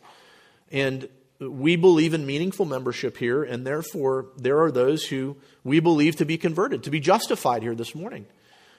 and 0.70 1.08
we 1.40 1.74
believe 1.74 2.14
in 2.14 2.26
meaningful 2.26 2.64
membership 2.64 3.16
here, 3.16 3.42
and 3.42 3.66
therefore 3.66 4.26
there 4.36 4.62
are 4.62 4.70
those 4.70 5.04
who 5.04 5.36
we 5.64 5.80
believe 5.80 6.16
to 6.16 6.24
be 6.24 6.38
converted, 6.38 6.84
to 6.84 6.90
be 6.90 7.00
justified 7.00 7.62
here 7.62 7.74
this 7.74 7.94
morning 7.94 8.26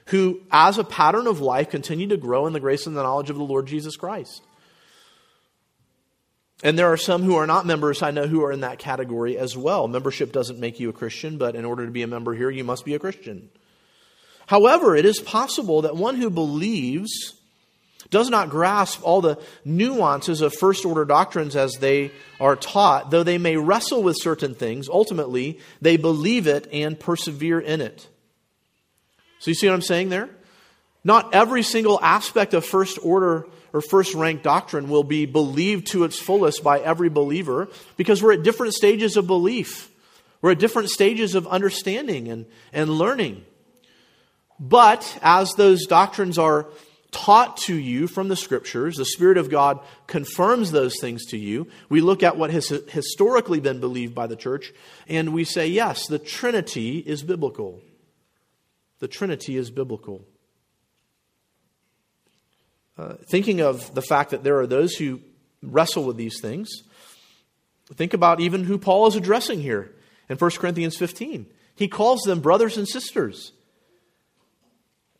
who, 0.06 0.40
as 0.50 0.78
a 0.78 0.84
pattern 0.84 1.26
of 1.26 1.40
life, 1.40 1.70
continue 1.70 2.08
to 2.08 2.16
grow 2.16 2.46
in 2.46 2.52
the 2.52 2.60
grace 2.60 2.86
and 2.86 2.96
the 2.96 3.02
knowledge 3.02 3.30
of 3.30 3.36
the 3.36 3.44
Lord 3.44 3.66
Jesus 3.66 3.96
Christ. 3.96 4.42
And 6.62 6.78
there 6.78 6.92
are 6.92 6.96
some 6.96 7.22
who 7.22 7.36
are 7.36 7.46
not 7.46 7.64
members, 7.64 8.02
I 8.02 8.10
know, 8.10 8.26
who 8.26 8.44
are 8.44 8.52
in 8.52 8.60
that 8.60 8.78
category 8.78 9.38
as 9.38 9.56
well. 9.56 9.88
Membership 9.88 10.32
doesn't 10.32 10.58
make 10.58 10.78
you 10.78 10.90
a 10.90 10.94
Christian, 10.94 11.38
but 11.38 11.54
in 11.54 11.64
order 11.64 11.86
to 11.86 11.92
be 11.92 12.02
a 12.02 12.06
member 12.06 12.34
here, 12.34 12.50
you 12.50 12.64
must 12.64 12.84
be 12.84 12.94
a 12.94 12.98
Christian. 12.98 13.48
However, 14.46 14.94
it 14.96 15.06
is 15.06 15.20
possible 15.20 15.82
that 15.82 15.96
one 15.96 16.16
who 16.16 16.28
believes 16.28 17.34
does 18.10 18.28
not 18.28 18.50
grasp 18.50 19.00
all 19.02 19.20
the 19.20 19.38
nuances 19.64 20.40
of 20.40 20.52
first 20.52 20.84
order 20.84 21.04
doctrines 21.04 21.54
as 21.54 21.74
they 21.74 22.10
are 22.40 22.56
taught, 22.56 23.10
though 23.10 23.22
they 23.22 23.38
may 23.38 23.56
wrestle 23.56 24.02
with 24.02 24.16
certain 24.20 24.54
things, 24.54 24.88
ultimately, 24.88 25.60
they 25.80 25.96
believe 25.96 26.46
it 26.46 26.68
and 26.72 26.98
persevere 26.98 27.60
in 27.60 27.80
it. 27.80 28.08
So 29.40 29.50
you 29.50 29.54
see 29.54 29.66
what 29.66 29.74
I'm 29.74 29.82
saying 29.82 30.10
there? 30.10 30.28
Not 31.02 31.34
every 31.34 31.62
single 31.62 31.98
aspect 32.02 32.54
of 32.54 32.64
first 32.64 32.98
order 33.02 33.46
or 33.72 33.80
first 33.80 34.14
rank 34.14 34.42
doctrine 34.42 34.90
will 34.90 35.02
be 35.02 35.26
believed 35.26 35.88
to 35.88 36.04
its 36.04 36.18
fullest 36.18 36.62
by 36.62 36.78
every 36.80 37.08
believer 37.08 37.68
because 37.96 38.22
we're 38.22 38.34
at 38.34 38.42
different 38.42 38.74
stages 38.74 39.16
of 39.16 39.26
belief. 39.26 39.90
We're 40.42 40.52
at 40.52 40.58
different 40.58 40.90
stages 40.90 41.34
of 41.34 41.46
understanding 41.46 42.28
and, 42.28 42.46
and 42.72 42.90
learning. 42.90 43.44
But 44.58 45.18
as 45.22 45.54
those 45.54 45.86
doctrines 45.86 46.36
are 46.36 46.66
taught 47.10 47.56
to 47.56 47.74
you 47.74 48.06
from 48.06 48.28
the 48.28 48.36
scriptures, 48.36 48.96
the 48.96 49.06
Spirit 49.06 49.38
of 49.38 49.50
God 49.50 49.80
confirms 50.06 50.70
those 50.70 51.00
things 51.00 51.24
to 51.26 51.38
you. 51.38 51.66
We 51.88 52.02
look 52.02 52.22
at 52.22 52.36
what 52.36 52.50
has 52.50 52.68
historically 52.68 53.60
been 53.60 53.80
believed 53.80 54.14
by 54.14 54.26
the 54.26 54.36
church, 54.36 54.72
and 55.08 55.32
we 55.32 55.44
say, 55.44 55.66
yes, 55.66 56.06
the 56.06 56.18
Trinity 56.18 56.98
is 56.98 57.22
biblical 57.22 57.80
the 59.00 59.08
Trinity 59.08 59.56
is 59.56 59.70
biblical. 59.70 60.24
Uh, 62.96 63.14
thinking 63.30 63.60
of 63.60 63.94
the 63.94 64.02
fact 64.02 64.30
that 64.30 64.44
there 64.44 64.60
are 64.60 64.66
those 64.66 64.94
who 64.94 65.20
wrestle 65.62 66.04
with 66.04 66.16
these 66.16 66.40
things, 66.40 66.68
think 67.94 68.14
about 68.14 68.40
even 68.40 68.64
who 68.64 68.78
Paul 68.78 69.06
is 69.06 69.16
addressing 69.16 69.60
here 69.60 69.90
in 70.28 70.36
1 70.36 70.50
Corinthians 70.52 70.96
15. 70.96 71.46
He 71.74 71.88
calls 71.88 72.20
them 72.22 72.40
brothers 72.40 72.76
and 72.76 72.86
sisters. 72.86 73.52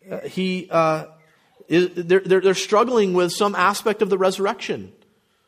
Uh, 0.08 0.20
he, 0.20 0.68
uh, 0.70 1.06
is, 1.68 1.88
they're, 1.94 2.20
they're, 2.20 2.40
they're 2.40 2.54
struggling 2.54 3.14
with 3.14 3.32
some 3.32 3.54
aspect 3.54 4.02
of 4.02 4.10
the 4.10 4.18
resurrection. 4.18 4.92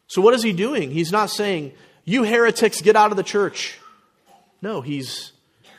So, 0.07 0.23
what 0.23 0.35
is 0.35 0.42
he 0.42 0.53
doing? 0.53 0.90
He's 0.90 1.12
not 1.12 1.31
saying, 1.31 1.73
You 2.05 2.23
heretics, 2.25 2.81
get 2.81 2.97
out 2.97 3.11
of 3.11 3.16
the 3.16 3.23
church. 3.23 3.79
No, 4.61 4.81
he's 4.81 5.33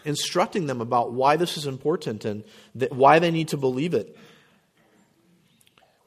instructing 0.05 0.67
them 0.67 0.81
about 0.81 1.13
why 1.13 1.35
this 1.37 1.57
is 1.57 1.65
important 1.65 2.25
and 2.25 2.43
why 2.89 3.19
they 3.19 3.31
need 3.31 3.49
to 3.49 3.57
believe 3.57 3.93
it. 3.93 4.17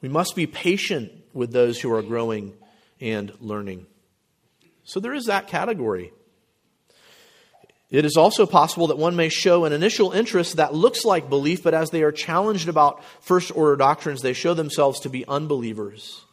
We 0.01 0.09
must 0.09 0.35
be 0.35 0.47
patient 0.47 1.11
with 1.33 1.51
those 1.51 1.79
who 1.79 1.93
are 1.93 2.01
growing 2.01 2.53
and 3.01 3.31
learning. 3.39 3.85
So 4.83 4.99
there 4.99 5.13
is 5.13 5.25
that 5.25 5.47
category. 5.47 6.11
It 7.89 8.03
is 8.03 8.17
also 8.17 8.45
possible 8.45 8.87
that 8.87 8.97
one 8.97 9.15
may 9.15 9.29
show 9.29 9.63
an 9.65 9.71
initial 9.71 10.11
interest 10.11 10.57
that 10.57 10.73
looks 10.73 11.05
like 11.05 11.29
belief, 11.29 11.63
but 11.63 11.73
as 11.73 11.89
they 11.89 12.03
are 12.03 12.11
challenged 12.11 12.67
about 12.67 13.03
first 13.21 13.55
order 13.55 13.77
doctrines, 13.77 14.21
they 14.21 14.33
show 14.33 14.53
themselves 14.53 15.01
to 15.01 15.09
be 15.09 15.25
unbelievers. 15.25 16.23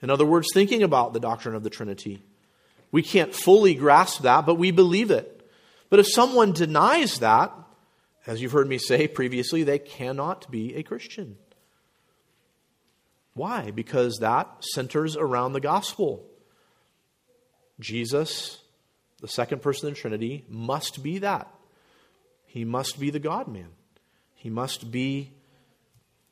In 0.00 0.10
other 0.10 0.24
words, 0.24 0.48
thinking 0.54 0.84
about 0.84 1.12
the 1.12 1.20
doctrine 1.20 1.56
of 1.56 1.64
the 1.64 1.70
Trinity. 1.70 2.22
We 2.92 3.02
can't 3.02 3.34
fully 3.34 3.74
grasp 3.74 4.22
that, 4.22 4.46
but 4.46 4.54
we 4.54 4.70
believe 4.70 5.10
it. 5.10 5.37
But 5.90 6.00
if 6.00 6.06
someone 6.08 6.52
denies 6.52 7.18
that, 7.20 7.52
as 8.26 8.42
you've 8.42 8.52
heard 8.52 8.68
me 8.68 8.78
say 8.78 9.08
previously, 9.08 9.62
they 9.62 9.78
cannot 9.78 10.50
be 10.50 10.74
a 10.74 10.82
Christian. 10.82 11.36
Why? 13.34 13.70
Because 13.70 14.18
that 14.18 14.48
centers 14.60 15.16
around 15.16 15.52
the 15.52 15.60
gospel. 15.60 16.26
Jesus, 17.80 18.58
the 19.20 19.28
second 19.28 19.62
person 19.62 19.88
of 19.88 19.94
the 19.94 20.00
Trinity, 20.00 20.44
must 20.48 21.02
be 21.02 21.18
that. 21.18 21.48
He 22.46 22.64
must 22.64 22.98
be 22.98 23.10
the 23.10 23.20
God 23.20 23.46
man. 23.46 23.68
He 24.34 24.50
must 24.50 24.90
be 24.90 25.32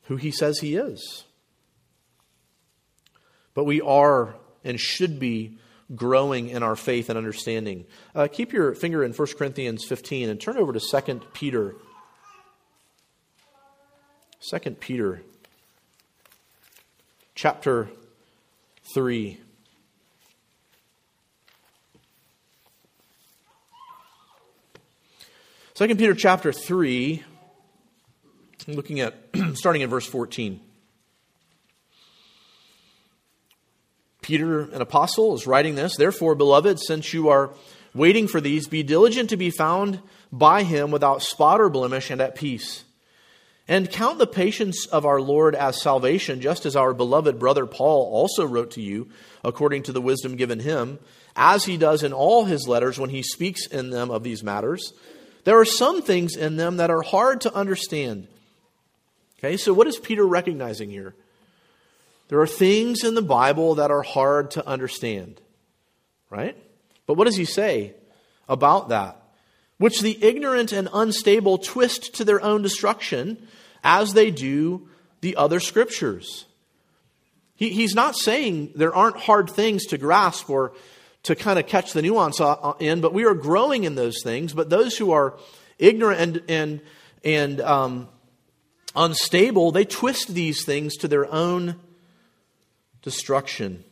who 0.03 0.17
he 0.17 0.31
says 0.31 0.59
he 0.59 0.75
is. 0.75 1.23
But 3.53 3.63
we 3.63 3.81
are 3.81 4.35
and 4.63 4.79
should 4.79 5.19
be 5.19 5.57
growing 5.95 6.49
in 6.49 6.63
our 6.63 6.75
faith 6.75 7.09
and 7.09 7.17
understanding. 7.17 7.85
Uh, 8.13 8.27
keep 8.31 8.51
your 8.51 8.75
finger 8.75 9.03
in 9.03 9.13
1 9.13 9.27
Corinthians 9.37 9.85
15 9.85 10.29
and 10.29 10.39
turn 10.39 10.57
over 10.57 10.73
to 10.73 10.79
2 10.79 11.21
Peter. 11.33 11.75
2 14.49 14.71
Peter 14.79 15.21
chapter 17.35 17.89
3. 18.93 19.39
Second 25.77 25.97
Peter 25.99 26.15
chapter 26.15 26.51
3, 26.51 27.23
looking 28.67 28.99
at 28.99 29.13
starting 29.53 29.83
in 29.83 29.89
verse 29.91 30.07
14. 30.07 30.59
Peter, 34.27 34.59
an 34.59 34.81
apostle, 34.81 35.35
is 35.35 35.47
writing 35.47 35.75
this. 35.75 35.95
Therefore, 35.95 36.35
beloved, 36.35 36.81
since 36.81 37.13
you 37.13 37.29
are 37.29 37.51
waiting 37.93 38.27
for 38.27 38.41
these, 38.41 38.67
be 38.67 38.83
diligent 38.83 39.29
to 39.29 39.37
be 39.37 39.49
found 39.49 40.01
by 40.33 40.63
him 40.63 40.91
without 40.91 41.21
spot 41.21 41.61
or 41.61 41.69
blemish 41.69 42.11
and 42.11 42.19
at 42.19 42.35
peace. 42.35 42.83
And 43.69 43.89
count 43.89 44.17
the 44.17 44.27
patience 44.27 44.85
of 44.85 45.05
our 45.05 45.21
Lord 45.21 45.55
as 45.55 45.81
salvation, 45.81 46.41
just 46.41 46.65
as 46.65 46.75
our 46.75 46.93
beloved 46.93 47.39
brother 47.39 47.65
Paul 47.65 48.11
also 48.11 48.45
wrote 48.45 48.71
to 48.71 48.81
you, 48.81 49.07
according 49.45 49.83
to 49.83 49.93
the 49.93 50.01
wisdom 50.01 50.35
given 50.35 50.59
him, 50.59 50.99
as 51.33 51.63
he 51.63 51.77
does 51.77 52.03
in 52.03 52.11
all 52.11 52.43
his 52.43 52.67
letters 52.67 52.99
when 52.99 53.09
he 53.09 53.23
speaks 53.23 53.65
in 53.65 53.91
them 53.91 54.11
of 54.11 54.23
these 54.23 54.43
matters. 54.43 54.91
There 55.45 55.57
are 55.57 55.63
some 55.63 56.01
things 56.01 56.35
in 56.35 56.57
them 56.57 56.77
that 56.77 56.91
are 56.91 57.01
hard 57.01 57.39
to 57.41 57.55
understand. 57.55 58.27
Okay, 59.39 59.55
so 59.55 59.73
what 59.73 59.87
is 59.87 59.97
Peter 59.97 60.25
recognizing 60.25 60.89
here? 60.89 61.15
There 62.29 62.41
are 62.41 62.47
things 62.47 63.03
in 63.03 63.15
the 63.15 63.21
Bible 63.21 63.75
that 63.75 63.91
are 63.91 64.01
hard 64.01 64.51
to 64.51 64.67
understand, 64.67 65.39
right? 66.29 66.57
But 67.05 67.13
what 67.13 67.25
does 67.25 67.37
he 67.37 67.45
say 67.45 67.93
about 68.49 68.89
that? 68.89 69.21
Which 69.77 70.01
the 70.01 70.17
ignorant 70.21 70.71
and 70.73 70.89
unstable 70.91 71.57
twist 71.57 72.15
to 72.15 72.25
their 72.25 72.41
own 72.41 72.61
destruction, 72.61 73.47
as 73.83 74.13
they 74.13 74.31
do 74.31 74.89
the 75.21 75.35
other 75.35 75.59
scriptures. 75.59 76.45
He, 77.55 77.69
he's 77.69 77.95
not 77.95 78.15
saying 78.15 78.73
there 78.75 78.93
aren't 78.93 79.17
hard 79.17 79.49
things 79.49 79.85
to 79.87 79.97
grasp 79.97 80.49
or 80.49 80.73
to 81.23 81.35
kind 81.35 81.57
of 81.57 81.67
catch 81.67 81.93
the 81.93 82.01
nuance 82.01 82.39
in, 82.79 83.01
but 83.01 83.13
we 83.13 83.25
are 83.25 83.33
growing 83.33 83.83
in 83.83 83.95
those 83.95 84.21
things. 84.23 84.53
But 84.53 84.69
those 84.69 84.97
who 84.97 85.11
are 85.11 85.37
ignorant 85.79 86.19
and, 86.19 86.43
and, 86.49 86.81
and 87.23 87.61
um, 87.61 88.09
unstable, 88.95 89.71
they 89.71 89.85
twist 89.85 90.33
these 90.33 90.65
things 90.65 90.97
to 90.97 91.07
their 91.07 91.31
own 91.31 91.79
destruction. 93.01 93.83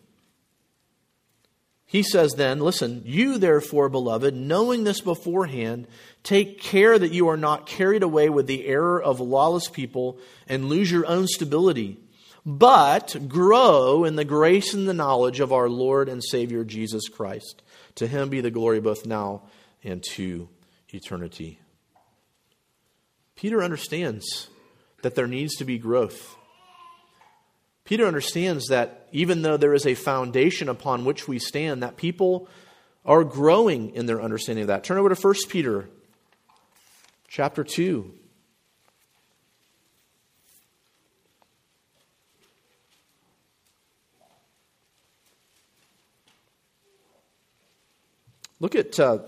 He 1.85 2.03
says 2.03 2.33
then, 2.33 2.59
listen, 2.59 3.03
you 3.05 3.37
therefore, 3.37 3.89
beloved, 3.89 4.35
knowing 4.35 4.83
this 4.83 5.01
beforehand, 5.01 5.87
take 6.23 6.59
care 6.59 6.97
that 6.97 7.13
you 7.13 7.29
are 7.29 7.37
not 7.37 7.67
carried 7.67 8.03
away 8.03 8.27
with 8.27 8.47
the 8.47 8.65
error 8.65 9.01
of 9.01 9.19
lawless 9.19 9.69
people 9.69 10.19
and 10.47 10.67
lose 10.67 10.91
your 10.91 11.05
own 11.05 11.27
stability, 11.27 11.99
but 12.45 13.15
grow 13.27 14.03
in 14.03 14.15
the 14.15 14.25
grace 14.25 14.73
and 14.73 14.87
the 14.87 14.93
knowledge 14.93 15.39
of 15.39 15.53
our 15.53 15.69
Lord 15.69 16.09
and 16.09 16.23
Savior 16.23 16.63
Jesus 16.63 17.07
Christ. 17.07 17.61
To 17.95 18.07
him 18.07 18.29
be 18.29 18.41
the 18.41 18.51
glory 18.51 18.81
both 18.81 19.05
now 19.05 19.43
and 19.83 20.03
to 20.11 20.49
eternity. 20.89 21.59
Peter 23.35 23.61
understands 23.63 24.49
that 25.01 25.15
there 25.15 25.27
needs 25.27 25.55
to 25.55 25.65
be 25.65 25.77
growth. 25.77 26.35
Peter 27.85 28.07
understands 28.07 28.65
that 28.67 29.07
even 29.11 29.43
though 29.43 29.57
there 29.57 29.75
is 29.75 29.85
a 29.85 29.93
foundation 29.93 30.67
upon 30.67 31.05
which 31.05 31.27
we 31.27 31.37
stand, 31.37 31.83
that 31.83 31.95
people 31.97 32.47
are 33.05 33.23
growing 33.23 33.93
in 33.93 34.07
their 34.07 34.21
understanding 34.21 34.63
of 34.63 34.67
that. 34.67 34.83
Turn 34.83 34.97
over 34.97 35.13
to 35.13 35.15
1 35.15 35.35
Peter 35.49 35.87
chapter 37.27 37.63
2. 37.63 38.11
Look 48.59 48.73
at 48.73 48.99
uh, 48.99 49.19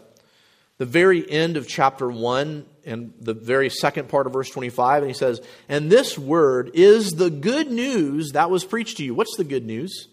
the 0.80 0.86
very 0.86 1.30
end 1.30 1.58
of 1.58 1.68
chapter 1.68 2.10
1 2.10 2.66
and 2.88 3.14
the 3.20 3.34
very 3.34 3.70
second 3.70 4.08
part 4.10 4.26
of 4.26 4.34
verse 4.34 4.50
25, 4.50 5.04
and 5.04 5.12
he 5.12 5.18
says, 5.18 5.42
And 5.68 5.92
this 5.92 6.18
word 6.18 6.72
is 6.74 7.12
the 7.12 7.30
good 7.30 7.70
news 7.70 8.32
that 8.32 8.50
was 8.50 8.64
preached 8.64 8.98
to 8.98 9.04
you. 9.04 9.14
What's 9.14 9.36
the 9.36 9.44
good 9.44 9.66
news? 9.66 10.08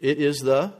It 0.00 0.18
is 0.18 0.40
the 0.40 0.74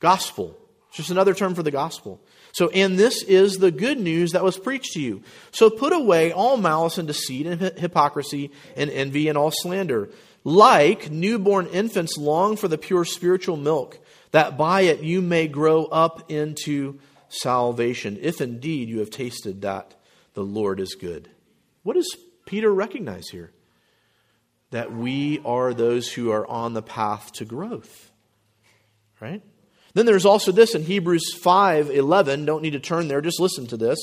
gospel. 0.00 0.58
It's 0.88 0.98
just 0.98 1.10
another 1.10 1.32
term 1.32 1.54
for 1.54 1.62
the 1.62 1.70
gospel. 1.70 2.20
So, 2.52 2.68
and 2.70 2.98
this 2.98 3.22
is 3.22 3.58
the 3.58 3.70
good 3.70 4.00
news 4.00 4.32
that 4.32 4.42
was 4.42 4.58
preached 4.58 4.92
to 4.94 5.00
you. 5.00 5.22
So 5.52 5.70
put 5.70 5.92
away 5.92 6.32
all 6.32 6.56
malice 6.56 6.98
and 6.98 7.06
deceit 7.06 7.46
and 7.46 7.60
hypocrisy 7.78 8.50
and 8.76 8.90
envy 8.90 9.28
and 9.28 9.38
all 9.38 9.52
slander. 9.52 10.10
Like 10.42 11.10
newborn 11.10 11.66
infants 11.66 12.16
long 12.16 12.56
for 12.56 12.66
the 12.66 12.78
pure 12.78 13.04
spiritual 13.04 13.56
milk, 13.56 13.98
that 14.30 14.56
by 14.56 14.82
it 14.82 15.02
you 15.02 15.20
may 15.20 15.48
grow 15.48 15.84
up 15.84 16.30
into 16.30 16.98
salvation, 17.28 18.18
if 18.20 18.40
indeed 18.40 18.88
you 18.88 19.00
have 19.00 19.10
tasted 19.10 19.62
that 19.62 19.94
the 20.36 20.42
Lord 20.42 20.80
is 20.80 20.94
good. 20.94 21.30
What 21.82 21.94
does 21.94 22.14
Peter 22.44 22.72
recognize 22.72 23.28
here? 23.30 23.52
That 24.70 24.92
we 24.92 25.40
are 25.46 25.72
those 25.72 26.12
who 26.12 26.30
are 26.30 26.46
on 26.46 26.74
the 26.74 26.82
path 26.82 27.32
to 27.34 27.46
growth. 27.46 28.12
Right? 29.18 29.40
Then 29.94 30.04
there's 30.04 30.26
also 30.26 30.52
this 30.52 30.74
in 30.74 30.82
Hebrews 30.82 31.34
5:11, 31.40 32.44
don't 32.44 32.60
need 32.60 32.74
to 32.74 32.80
turn 32.80 33.08
there, 33.08 33.22
just 33.22 33.40
listen 33.40 33.66
to 33.68 33.78
this. 33.78 33.98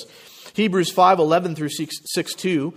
Hebrews 0.54 0.92
5:11 0.92 1.56
through 1.56 1.70
6, 1.70 1.96
6 2.04 2.34
2. 2.34 2.74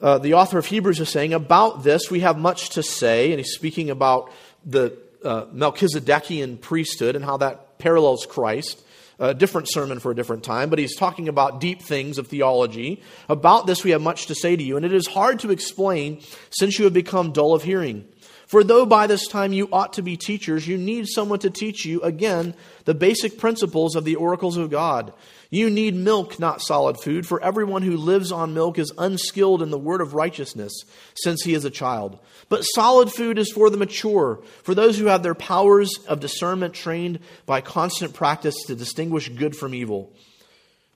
Uh, 0.00 0.18
the 0.18 0.34
author 0.34 0.58
of 0.58 0.66
Hebrews 0.66 1.00
is 1.00 1.08
saying, 1.08 1.32
About 1.32 1.82
this 1.82 2.12
we 2.12 2.20
have 2.20 2.38
much 2.38 2.70
to 2.70 2.82
say, 2.84 3.32
and 3.32 3.40
he's 3.40 3.54
speaking 3.54 3.90
about 3.90 4.30
the 4.64 4.96
uh, 5.24 5.46
Melchizedekian 5.46 6.60
priesthood 6.60 7.16
and 7.16 7.24
how 7.24 7.38
that 7.38 7.78
parallels 7.78 8.24
Christ 8.24 8.81
a 9.18 9.34
different 9.34 9.70
sermon 9.70 10.00
for 10.00 10.10
a 10.10 10.14
different 10.14 10.42
time, 10.42 10.70
but 10.70 10.78
he's 10.78 10.96
talking 10.96 11.28
about 11.28 11.60
deep 11.60 11.82
things 11.82 12.18
of 12.18 12.28
theology. 12.28 13.02
About 13.28 13.66
this, 13.66 13.84
we 13.84 13.90
have 13.90 14.02
much 14.02 14.26
to 14.26 14.34
say 14.34 14.56
to 14.56 14.62
you, 14.62 14.76
and 14.76 14.86
it 14.86 14.92
is 14.92 15.06
hard 15.06 15.40
to 15.40 15.50
explain 15.50 16.20
since 16.50 16.78
you 16.78 16.84
have 16.84 16.94
become 16.94 17.32
dull 17.32 17.54
of 17.54 17.62
hearing. 17.62 18.06
For 18.46 18.62
though 18.62 18.84
by 18.84 19.06
this 19.06 19.28
time 19.28 19.54
you 19.54 19.66
ought 19.72 19.94
to 19.94 20.02
be 20.02 20.18
teachers, 20.18 20.68
you 20.68 20.76
need 20.76 21.06
someone 21.08 21.38
to 21.38 21.48
teach 21.48 21.86
you, 21.86 22.02
again, 22.02 22.54
the 22.84 22.92
basic 22.92 23.38
principles 23.38 23.96
of 23.96 24.04
the 24.04 24.16
oracles 24.16 24.58
of 24.58 24.70
God. 24.70 25.14
You 25.48 25.70
need 25.70 25.94
milk, 25.94 26.38
not 26.38 26.60
solid 26.60 27.00
food, 27.00 27.26
for 27.26 27.42
everyone 27.42 27.80
who 27.80 27.96
lives 27.96 28.30
on 28.30 28.52
milk 28.52 28.78
is 28.78 28.92
unskilled 28.98 29.62
in 29.62 29.70
the 29.70 29.78
word 29.78 30.02
of 30.02 30.12
righteousness, 30.12 30.72
since 31.14 31.42
he 31.42 31.54
is 31.54 31.64
a 31.64 31.70
child. 31.70 32.18
But 32.52 32.64
solid 32.64 33.10
food 33.10 33.38
is 33.38 33.50
for 33.50 33.70
the 33.70 33.78
mature, 33.78 34.42
for 34.62 34.74
those 34.74 34.98
who 34.98 35.06
have 35.06 35.22
their 35.22 35.34
powers 35.34 35.90
of 36.06 36.20
discernment 36.20 36.74
trained 36.74 37.20
by 37.46 37.62
constant 37.62 38.12
practice 38.12 38.64
to 38.66 38.74
distinguish 38.74 39.30
good 39.30 39.56
from 39.56 39.72
evil. 39.72 40.12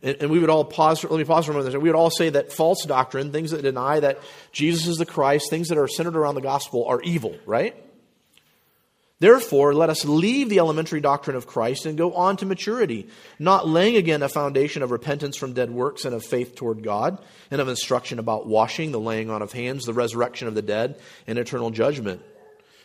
And, 0.02 0.18
and 0.20 0.30
we 0.30 0.38
would 0.38 0.50
all 0.50 0.66
pause, 0.66 1.02
let 1.02 1.16
me 1.16 1.24
pause 1.24 1.46
for 1.46 1.52
a 1.52 1.54
moment. 1.54 1.74
We 1.80 1.88
would 1.88 1.96
all 1.96 2.10
say 2.10 2.28
that 2.28 2.52
false 2.52 2.84
doctrine, 2.84 3.32
things 3.32 3.52
that 3.52 3.62
deny 3.62 4.00
that 4.00 4.20
Jesus 4.52 4.86
is 4.86 4.98
the 4.98 5.06
Christ, 5.06 5.48
things 5.48 5.68
that 5.68 5.78
are 5.78 5.88
centered 5.88 6.14
around 6.14 6.34
the 6.34 6.42
gospel 6.42 6.84
are 6.84 7.00
evil, 7.00 7.34
right? 7.46 7.74
Therefore, 9.18 9.72
let 9.72 9.88
us 9.88 10.04
leave 10.04 10.50
the 10.50 10.58
elementary 10.58 11.00
doctrine 11.00 11.36
of 11.36 11.46
Christ 11.46 11.86
and 11.86 11.96
go 11.96 12.12
on 12.12 12.36
to 12.36 12.46
maturity, 12.46 13.08
not 13.38 13.66
laying 13.66 13.96
again 13.96 14.22
a 14.22 14.28
foundation 14.28 14.82
of 14.82 14.90
repentance 14.90 15.38
from 15.38 15.54
dead 15.54 15.70
works 15.70 16.04
and 16.04 16.14
of 16.14 16.22
faith 16.22 16.54
toward 16.54 16.82
God, 16.82 17.18
and 17.50 17.60
of 17.60 17.68
instruction 17.68 18.18
about 18.18 18.46
washing, 18.46 18.92
the 18.92 19.00
laying 19.00 19.30
on 19.30 19.40
of 19.40 19.52
hands, 19.52 19.86
the 19.86 19.94
resurrection 19.94 20.48
of 20.48 20.54
the 20.54 20.60
dead, 20.60 21.00
and 21.26 21.38
eternal 21.38 21.70
judgment. 21.70 22.20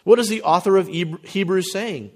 What 0.05 0.19
is 0.19 0.29
the 0.29 0.43
author 0.43 0.77
of 0.77 0.87
Hebrews 0.87 1.73
saying? 1.73 2.11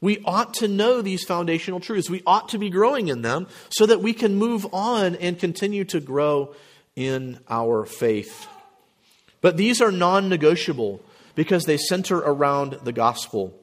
We 0.00 0.20
ought 0.24 0.54
to 0.54 0.68
know 0.68 1.02
these 1.02 1.22
foundational 1.22 1.78
truths. 1.78 2.10
We 2.10 2.22
ought 2.26 2.48
to 2.48 2.58
be 2.58 2.70
growing 2.70 3.08
in 3.08 3.22
them 3.22 3.46
so 3.68 3.84
that 3.86 4.02
we 4.02 4.14
can 4.14 4.34
move 4.34 4.66
on 4.72 5.14
and 5.16 5.38
continue 5.38 5.84
to 5.84 6.00
grow 6.00 6.54
in 6.96 7.38
our 7.48 7.84
faith. 7.84 8.48
But 9.42 9.56
these 9.56 9.80
are 9.80 9.92
non 9.92 10.28
negotiable 10.28 11.02
because 11.34 11.64
they 11.64 11.76
center 11.76 12.18
around 12.18 12.78
the 12.84 12.92
gospel. 12.92 13.58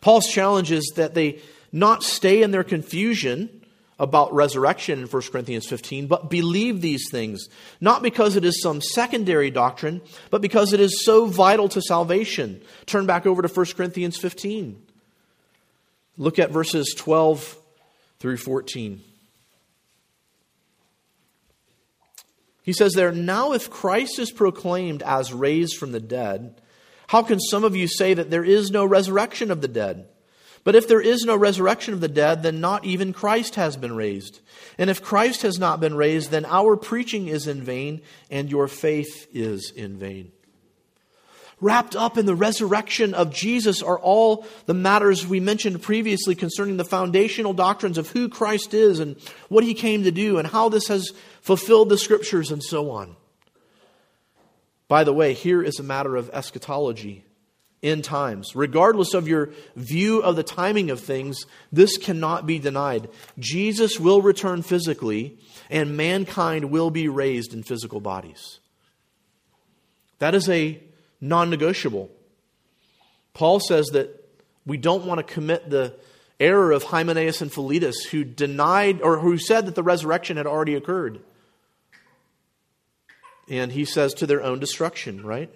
Paul's 0.00 0.26
challenge 0.26 0.70
is 0.70 0.92
that 0.96 1.14
they 1.14 1.40
not 1.72 2.02
stay 2.02 2.42
in 2.42 2.50
their 2.50 2.64
confusion 2.64 3.62
about 3.98 4.34
resurrection 4.34 4.98
in 4.98 5.06
1 5.06 5.22
Corinthians 5.30 5.66
15, 5.68 6.08
but 6.08 6.28
believe 6.28 6.80
these 6.80 7.08
things, 7.10 7.48
not 7.80 8.02
because 8.02 8.34
it 8.34 8.44
is 8.44 8.60
some 8.60 8.80
secondary 8.80 9.50
doctrine, 9.50 10.00
but 10.30 10.42
because 10.42 10.72
it 10.72 10.80
is 10.80 11.04
so 11.04 11.26
vital 11.26 11.68
to 11.68 11.80
salvation. 11.80 12.60
Turn 12.86 13.06
back 13.06 13.26
over 13.26 13.42
to 13.42 13.48
1 13.48 13.66
Corinthians 13.76 14.16
15. 14.16 14.82
Look 16.18 16.38
at 16.38 16.50
verses 16.50 16.94
12 16.98 17.56
through 18.18 18.38
14. 18.38 19.02
He 22.62 22.72
says 22.72 22.92
there, 22.92 23.12
Now 23.12 23.52
if 23.52 23.70
Christ 23.70 24.18
is 24.18 24.30
proclaimed 24.30 25.02
as 25.02 25.32
raised 25.32 25.76
from 25.76 25.92
the 25.92 26.00
dead, 26.00 26.60
how 27.08 27.22
can 27.22 27.40
some 27.40 27.64
of 27.64 27.76
you 27.76 27.88
say 27.88 28.14
that 28.14 28.30
there 28.30 28.44
is 28.44 28.70
no 28.70 28.84
resurrection 28.84 29.50
of 29.50 29.60
the 29.60 29.68
dead? 29.68 30.08
But 30.64 30.76
if 30.76 30.86
there 30.86 31.00
is 31.00 31.24
no 31.24 31.36
resurrection 31.36 31.92
of 31.92 32.00
the 32.00 32.08
dead, 32.08 32.42
then 32.42 32.60
not 32.60 32.84
even 32.84 33.12
Christ 33.12 33.56
has 33.56 33.76
been 33.76 33.96
raised. 33.96 34.40
And 34.78 34.88
if 34.88 35.02
Christ 35.02 35.42
has 35.42 35.58
not 35.58 35.80
been 35.80 35.96
raised, 35.96 36.30
then 36.30 36.44
our 36.44 36.76
preaching 36.76 37.26
is 37.26 37.48
in 37.48 37.62
vain, 37.62 38.00
and 38.30 38.48
your 38.48 38.68
faith 38.68 39.26
is 39.32 39.72
in 39.74 39.98
vain. 39.98 40.30
Wrapped 41.60 41.94
up 41.94 42.18
in 42.18 42.26
the 42.26 42.34
resurrection 42.34 43.14
of 43.14 43.32
Jesus 43.32 43.82
are 43.82 43.98
all 43.98 44.46
the 44.66 44.74
matters 44.74 45.26
we 45.26 45.38
mentioned 45.38 45.80
previously 45.80 46.34
concerning 46.34 46.76
the 46.76 46.84
foundational 46.84 47.52
doctrines 47.52 47.98
of 47.98 48.10
who 48.10 48.28
Christ 48.28 48.74
is 48.74 48.98
and 48.98 49.16
what 49.48 49.62
he 49.62 49.74
came 49.74 50.02
to 50.02 50.10
do 50.10 50.38
and 50.38 50.46
how 50.46 50.68
this 50.68 50.88
has 50.88 51.12
fulfilled 51.42 51.90
the 51.90 51.98
scriptures 51.98 52.50
and 52.50 52.62
so 52.62 52.90
on. 52.90 53.16
By 54.88 55.04
the 55.04 55.12
way, 55.12 55.34
here 55.34 55.62
is 55.62 55.78
a 55.78 55.82
matter 55.82 56.16
of 56.16 56.30
eschatology, 56.30 57.24
end 57.82 58.04
times. 58.04 58.54
Regardless 58.54 59.14
of 59.14 59.28
your 59.28 59.50
view 59.74 60.22
of 60.22 60.36
the 60.36 60.42
timing 60.42 60.90
of 60.90 61.00
things, 61.00 61.46
this 61.70 61.98
cannot 61.98 62.46
be 62.46 62.58
denied. 62.58 63.08
Jesus 63.38 63.98
will 63.98 64.22
return 64.22 64.62
physically, 64.62 65.38
and 65.70 65.96
mankind 65.96 66.70
will 66.70 66.90
be 66.90 67.08
raised 67.08 67.52
in 67.52 67.62
physical 67.62 68.00
bodies. 68.00 68.60
That 70.18 70.34
is 70.34 70.48
a 70.48 70.80
non 71.20 71.50
negotiable. 71.50 72.10
Paul 73.34 73.60
says 73.60 73.88
that 73.88 74.28
we 74.66 74.76
don't 74.76 75.06
want 75.06 75.26
to 75.26 75.34
commit 75.34 75.70
the 75.70 75.94
error 76.38 76.70
of 76.70 76.82
Hymenaeus 76.82 77.40
and 77.40 77.52
Philetus, 77.52 78.04
who 78.04 78.24
denied 78.24 79.00
or 79.00 79.18
who 79.18 79.38
said 79.38 79.66
that 79.66 79.74
the 79.74 79.82
resurrection 79.82 80.36
had 80.36 80.46
already 80.46 80.74
occurred. 80.74 81.20
And 83.52 83.70
he 83.70 83.84
says 83.84 84.14
to 84.14 84.26
their 84.26 84.42
own 84.42 84.60
destruction, 84.60 85.26
right? 85.26 85.54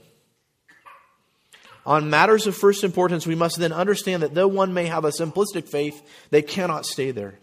On 1.87 2.11
matters 2.11 2.47
of 2.47 2.55
first 2.55 2.85
importance, 2.85 3.27
we 3.27 3.35
must 3.35 3.59
then 3.59 3.73
understand 3.73 4.23
that 4.23 4.35
though 4.35 4.49
one 4.49 4.75
may 4.75 4.85
have 4.85 5.07
a 5.07 5.11
simplistic 5.11 5.67
faith, 5.67 6.07
they 6.29 6.43
cannot 6.43 6.85
stay 6.85 7.11
there. 7.11 7.39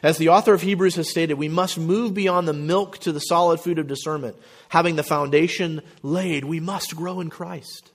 As 0.00 0.18
the 0.18 0.28
author 0.28 0.54
of 0.54 0.62
Hebrews 0.62 0.94
has 0.94 1.10
stated, 1.10 1.34
we 1.34 1.48
must 1.48 1.78
move 1.78 2.14
beyond 2.14 2.46
the 2.46 2.52
milk 2.52 2.98
to 2.98 3.10
the 3.10 3.18
solid 3.18 3.58
food 3.58 3.80
of 3.80 3.88
discernment. 3.88 4.36
Having 4.68 4.94
the 4.94 5.02
foundation 5.02 5.82
laid, 6.02 6.44
we 6.44 6.60
must 6.60 6.94
grow 6.94 7.18
in 7.18 7.28
Christ. 7.28 7.90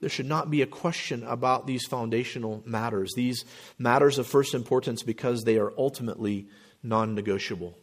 There 0.00 0.08
should 0.08 0.24
not 0.24 0.50
be 0.50 0.62
a 0.62 0.66
question 0.66 1.22
about 1.22 1.66
these 1.66 1.84
foundational 1.84 2.62
matters, 2.64 3.12
these 3.14 3.44
matters 3.76 4.16
of 4.16 4.26
first 4.26 4.54
importance, 4.54 5.02
because 5.02 5.42
they 5.42 5.58
are 5.58 5.74
ultimately 5.76 6.48
non 6.82 7.14
negotiable. 7.14 7.76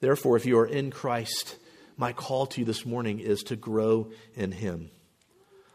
Therefore, 0.00 0.36
if 0.36 0.46
you 0.46 0.58
are 0.58 0.66
in 0.66 0.90
Christ, 0.90 1.56
my 1.96 2.12
call 2.12 2.46
to 2.46 2.60
you 2.60 2.64
this 2.64 2.86
morning 2.86 3.20
is 3.20 3.42
to 3.44 3.56
grow 3.56 4.10
in 4.34 4.52
Him. 4.52 4.90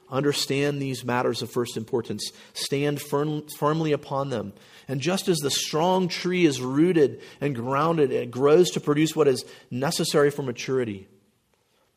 Understand 0.09 0.81
these 0.81 1.03
matters 1.03 1.41
of 1.41 1.51
first 1.51 1.77
importance. 1.77 2.31
Stand 2.53 3.01
firm, 3.01 3.47
firmly 3.57 3.91
upon 3.91 4.29
them. 4.29 4.53
And 4.87 5.01
just 5.01 5.27
as 5.27 5.37
the 5.37 5.49
strong 5.49 6.07
tree 6.07 6.45
is 6.45 6.61
rooted 6.61 7.21
and 7.41 7.55
grounded, 7.55 8.11
it 8.11 8.29
grows 8.29 8.69
to 8.71 8.79
produce 8.79 9.15
what 9.15 9.27
is 9.27 9.45
necessary 9.71 10.29
for 10.29 10.43
maturity. 10.43 11.07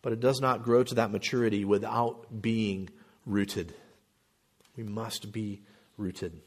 But 0.00 0.12
it 0.12 0.20
does 0.20 0.40
not 0.40 0.62
grow 0.62 0.84
to 0.84 0.94
that 0.96 1.10
maturity 1.10 1.64
without 1.64 2.40
being 2.40 2.88
rooted. 3.26 3.74
We 4.76 4.84
must 4.84 5.32
be 5.32 5.60
rooted. 5.98 6.40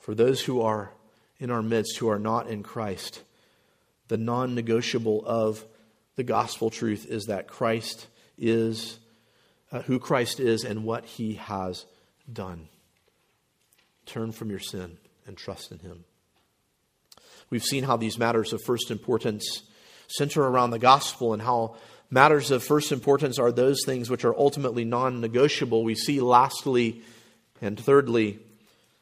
For 0.00 0.14
those 0.14 0.42
who 0.42 0.60
are 0.60 0.92
in 1.38 1.50
our 1.50 1.62
midst 1.62 1.96
who 1.96 2.10
are 2.10 2.18
not 2.18 2.48
in 2.48 2.62
Christ, 2.62 3.22
the 4.08 4.16
non 4.16 4.54
negotiable 4.54 5.24
of 5.26 5.64
the 6.16 6.24
gospel 6.24 6.70
truth 6.70 7.06
is 7.06 7.26
that 7.26 7.46
Christ 7.46 8.06
is 8.38 8.98
uh, 9.72 9.82
who 9.82 9.98
Christ 9.98 10.40
is 10.40 10.64
and 10.64 10.84
what 10.84 11.04
he 11.04 11.34
has 11.34 11.84
done. 12.32 12.68
Turn 14.06 14.32
from 14.32 14.50
your 14.50 14.60
sin 14.60 14.98
and 15.26 15.36
trust 15.36 15.72
in 15.72 15.80
him. 15.80 16.04
We've 17.50 17.62
seen 17.62 17.84
how 17.84 17.96
these 17.96 18.18
matters 18.18 18.52
of 18.52 18.62
first 18.62 18.90
importance 18.90 19.62
center 20.08 20.42
around 20.42 20.70
the 20.70 20.78
gospel 20.78 21.32
and 21.32 21.42
how 21.42 21.76
matters 22.10 22.50
of 22.50 22.62
first 22.62 22.92
importance 22.92 23.38
are 23.38 23.52
those 23.52 23.78
things 23.84 24.08
which 24.08 24.24
are 24.24 24.36
ultimately 24.36 24.84
non 24.84 25.20
negotiable. 25.20 25.84
We 25.84 25.94
see, 25.94 26.20
lastly 26.20 27.02
and 27.60 27.78
thirdly, 27.78 28.38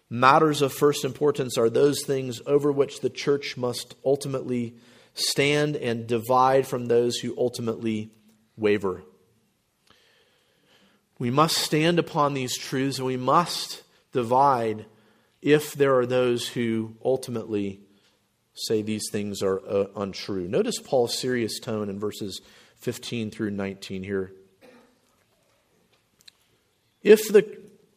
matters 0.08 0.62
of 0.62 0.72
first 0.72 1.04
importance 1.04 1.58
are 1.58 1.70
those 1.70 2.02
things 2.04 2.40
over 2.46 2.70
which 2.72 3.00
the 3.00 3.10
church 3.10 3.56
must 3.56 3.94
ultimately 4.04 4.74
stand 5.14 5.77
and 5.77 6.07
divide 6.07 6.66
from 6.66 6.87
those 6.87 7.16
who 7.18 7.35
ultimately 7.38 8.11
waver. 8.57 9.03
We 11.18 11.31
must 11.31 11.57
stand 11.59 11.98
upon 11.98 12.35
these 12.35 12.59
truths 12.59 12.98
and 12.98 13.07
we 13.07 13.16
must 13.16 13.83
divide 14.12 14.87
if 15.40 15.74
there 15.74 15.96
are 15.98 16.07
those 16.07 16.48
who 16.48 16.96
ultimately 17.05 17.81
say 18.55 18.83
these 18.83 19.09
things 19.11 19.42
are 19.42 19.61
uh, 19.66 19.87
untrue. 19.96 20.48
Notice 20.48 20.79
Paul's 20.83 21.18
serious 21.18 21.59
tone 21.61 21.88
in 21.88 21.98
verses 21.98 22.40
15 22.79 23.31
through 23.31 23.50
19 23.50 24.03
here. 24.03 24.33
If 27.03 27.29
the 27.29 27.63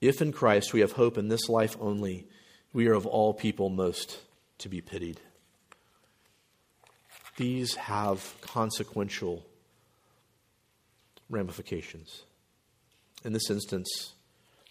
If 0.00 0.22
in 0.22 0.32
Christ 0.32 0.72
we 0.72 0.80
have 0.80 0.92
hope 0.92 1.18
in 1.18 1.28
this 1.28 1.48
life 1.48 1.76
only, 1.80 2.26
we 2.72 2.88
are 2.88 2.94
of 2.94 3.06
all 3.06 3.34
people 3.34 3.68
most 3.68 4.18
to 4.58 4.68
be 4.68 4.80
pitied. 4.80 5.20
These 7.36 7.74
have 7.74 8.34
consequential 8.40 9.44
ramifications. 11.28 12.22
In 13.24 13.32
this 13.32 13.50
instance, 13.50 14.12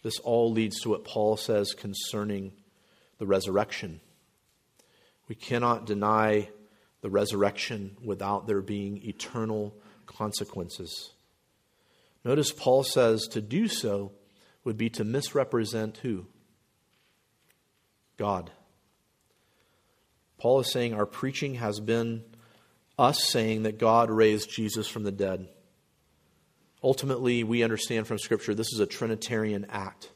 this 0.04 0.18
all 0.20 0.52
leads 0.52 0.82
to 0.82 0.90
what 0.90 1.04
Paul 1.04 1.38
says 1.38 1.74
concerning 1.74 2.52
the 3.18 3.28
resurrection. 3.28 4.00
We 5.28 5.36
cannot 5.36 5.86
deny 5.86 6.50
the 7.02 7.10
resurrection 7.10 7.98
without 8.04 8.48
there 8.48 8.62
being 8.62 8.98
eternal 9.04 9.76
consequences. 10.06 11.12
Notice 12.26 12.52
Paul 12.52 12.84
says 12.84 13.28
to 13.32 13.42
do 13.42 13.68
so 13.68 14.12
would 14.70 14.78
be 14.78 14.92
to 14.92 15.04
misrepresent 15.04 15.98
who? 16.04 16.28
God. 18.18 18.52
Paul 20.38 20.60
is 20.60 20.72
saying 20.72 20.94
our 20.94 21.08
preaching 21.08 21.56
has 21.56 21.80
been 21.80 22.24
us 22.96 23.28
saying 23.30 23.64
that 23.64 23.80
God 23.80 24.12
raised 24.12 24.52
Jesus 24.52 24.88
from 24.88 25.02
the 25.02 25.12
dead. 25.12 25.48
Ultimately, 26.84 27.44
we 27.44 27.64
understand 27.64 28.06
from 28.06 28.20
Scripture 28.20 28.54
this 28.54 28.72
is 28.72 28.80
a 28.80 28.86
Trinitarian 28.86 29.66
act. 29.72 30.12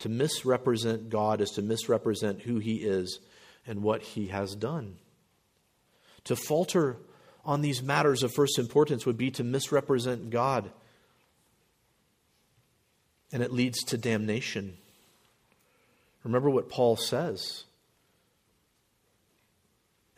To 0.00 0.08
misrepresent 0.08 1.08
God 1.08 1.40
is 1.40 1.50
to 1.50 1.62
misrepresent 1.62 2.42
who 2.42 2.58
He 2.58 2.78
is 2.78 3.20
and 3.68 3.84
what 3.84 4.02
He 4.02 4.26
has 4.26 4.56
done. 4.56 4.96
To 6.24 6.34
falter 6.34 6.96
on 7.44 7.60
these 7.60 7.84
matters 7.84 8.24
of 8.24 8.32
first 8.34 8.58
importance 8.58 9.06
would 9.06 9.16
be 9.16 9.30
to 9.30 9.44
misrepresent 9.44 10.30
God. 10.30 10.72
And 13.32 13.42
it 13.42 13.52
leads 13.52 13.82
to 13.84 13.96
damnation. 13.96 14.76
Remember 16.24 16.50
what 16.50 16.68
Paul 16.68 16.96
says. 16.96 17.64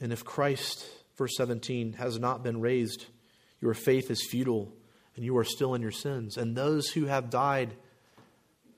And 0.00 0.12
if 0.12 0.24
Christ, 0.24 0.86
verse 1.16 1.36
17, 1.36 1.94
has 1.94 2.18
not 2.18 2.42
been 2.42 2.60
raised, 2.60 3.06
your 3.60 3.74
faith 3.74 4.10
is 4.10 4.26
futile 4.28 4.72
and 5.16 5.24
you 5.24 5.36
are 5.38 5.44
still 5.44 5.74
in 5.74 5.82
your 5.82 5.92
sins. 5.92 6.36
And 6.36 6.56
those 6.56 6.88
who 6.88 7.06
have 7.06 7.30
died, 7.30 7.74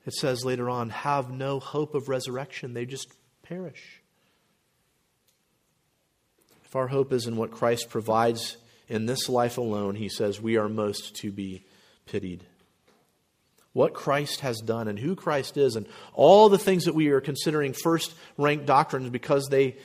it 0.05 0.13
says 0.13 0.45
later 0.45 0.69
on, 0.69 0.91
have 0.91 1.31
no 1.31 1.59
hope 1.59 1.95
of 1.95 2.09
resurrection. 2.09 2.73
They 2.73 2.85
just 2.85 3.11
perish. 3.41 4.01
If 6.63 6.75
our 6.75 6.87
hope 6.87 7.11
is 7.11 7.25
in 7.25 7.37
what 7.37 7.51
Christ 7.51 7.89
provides 7.89 8.57
in 8.87 9.05
this 9.05 9.27
life 9.27 9.57
alone, 9.57 9.95
he 9.95 10.09
says 10.09 10.39
we 10.39 10.57
are 10.57 10.69
most 10.69 11.15
to 11.17 11.31
be 11.31 11.65
pitied. 12.05 12.45
What 13.77 13.93
Christ 13.93 14.39
has 14.39 14.59
done 14.59 14.87
and 14.87 14.97
who 14.97 15.15
Christ 15.15 15.55
is, 15.55 15.75
and 15.75 15.85
all 16.15 16.49
the 16.49 16.57
things 16.57 16.85
that 16.85 16.95
we 16.95 17.09
are 17.09 17.21
considering 17.21 17.73
first 17.73 18.11
rank 18.35 18.65
doctrines 18.65 19.11
because 19.11 19.49
they 19.51 19.75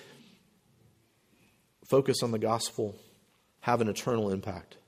focus 1.85 2.23
on 2.23 2.31
the 2.31 2.39
gospel, 2.39 2.97
have 3.61 3.83
an 3.83 3.91
eternal 3.91 4.31
impact. 4.31 4.79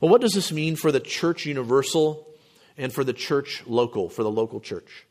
Well, 0.00 0.08
what 0.08 0.20
does 0.20 0.34
this 0.34 0.52
mean 0.52 0.76
for 0.76 0.92
the 0.92 1.00
church 1.00 1.46
universal 1.46 2.28
and 2.78 2.92
for 2.92 3.02
the 3.02 3.12
church 3.12 3.64
local, 3.66 4.08
for 4.08 4.22
the 4.22 4.30
local 4.30 4.60
church? 4.60 5.04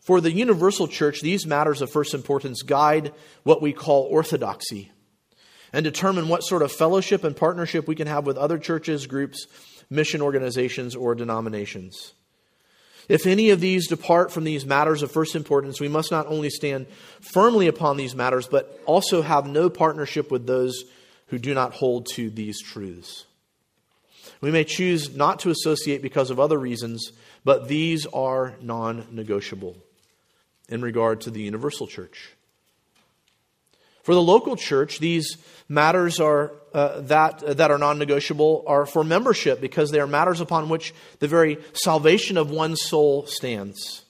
For 0.00 0.22
the 0.22 0.32
universal 0.32 0.88
church, 0.88 1.20
these 1.20 1.46
matters 1.46 1.82
of 1.82 1.92
first 1.92 2.14
importance 2.14 2.62
guide 2.62 3.12
what 3.42 3.60
we 3.60 3.74
call 3.74 4.04
orthodoxy 4.04 4.92
and 5.74 5.84
determine 5.84 6.28
what 6.28 6.42
sort 6.42 6.62
of 6.62 6.72
fellowship 6.72 7.22
and 7.22 7.36
partnership 7.36 7.86
we 7.86 7.94
can 7.94 8.06
have 8.06 8.24
with 8.24 8.38
other 8.38 8.56
churches, 8.58 9.06
groups, 9.06 9.46
mission 9.90 10.20
organizations, 10.20 10.94
or 10.94 11.14
denominations. 11.14 12.12
If 13.08 13.26
any 13.26 13.50
of 13.50 13.60
these 13.60 13.88
depart 13.88 14.30
from 14.30 14.44
these 14.44 14.66
matters 14.66 15.02
of 15.02 15.10
first 15.10 15.34
importance, 15.34 15.80
we 15.80 15.88
must 15.88 16.10
not 16.10 16.26
only 16.26 16.50
stand 16.50 16.86
firmly 17.20 17.66
upon 17.66 17.96
these 17.96 18.14
matters, 18.14 18.46
but 18.46 18.80
also 18.84 19.22
have 19.22 19.46
no 19.46 19.70
partnership 19.70 20.30
with 20.30 20.46
those 20.46 20.84
who 21.28 21.38
do 21.38 21.54
not 21.54 21.72
hold 21.72 22.06
to 22.14 22.28
these 22.28 22.60
truths. 22.60 23.24
We 24.40 24.50
may 24.50 24.64
choose 24.64 25.16
not 25.16 25.40
to 25.40 25.50
associate 25.50 26.02
because 26.02 26.30
of 26.30 26.38
other 26.38 26.58
reasons, 26.58 27.12
but 27.44 27.68
these 27.68 28.06
are 28.06 28.54
non 28.60 29.06
negotiable 29.10 29.76
in 30.68 30.82
regard 30.82 31.22
to 31.22 31.30
the 31.30 31.40
universal 31.40 31.86
church. 31.86 32.30
For 34.08 34.14
the 34.14 34.22
local 34.22 34.56
church, 34.56 35.00
these 35.00 35.36
matters 35.68 36.18
are 36.18 36.54
uh, 36.72 37.02
that 37.02 37.42
uh, 37.42 37.52
that 37.52 37.70
are 37.70 37.76
non-negotiable 37.76 38.64
are 38.66 38.86
for 38.86 39.04
membership 39.04 39.60
because 39.60 39.90
they 39.90 40.00
are 40.00 40.06
matters 40.06 40.40
upon 40.40 40.70
which 40.70 40.94
the 41.18 41.28
very 41.28 41.58
salvation 41.74 42.38
of 42.38 42.50
one's 42.50 42.82
soul 42.82 43.26
stands. 43.26 44.06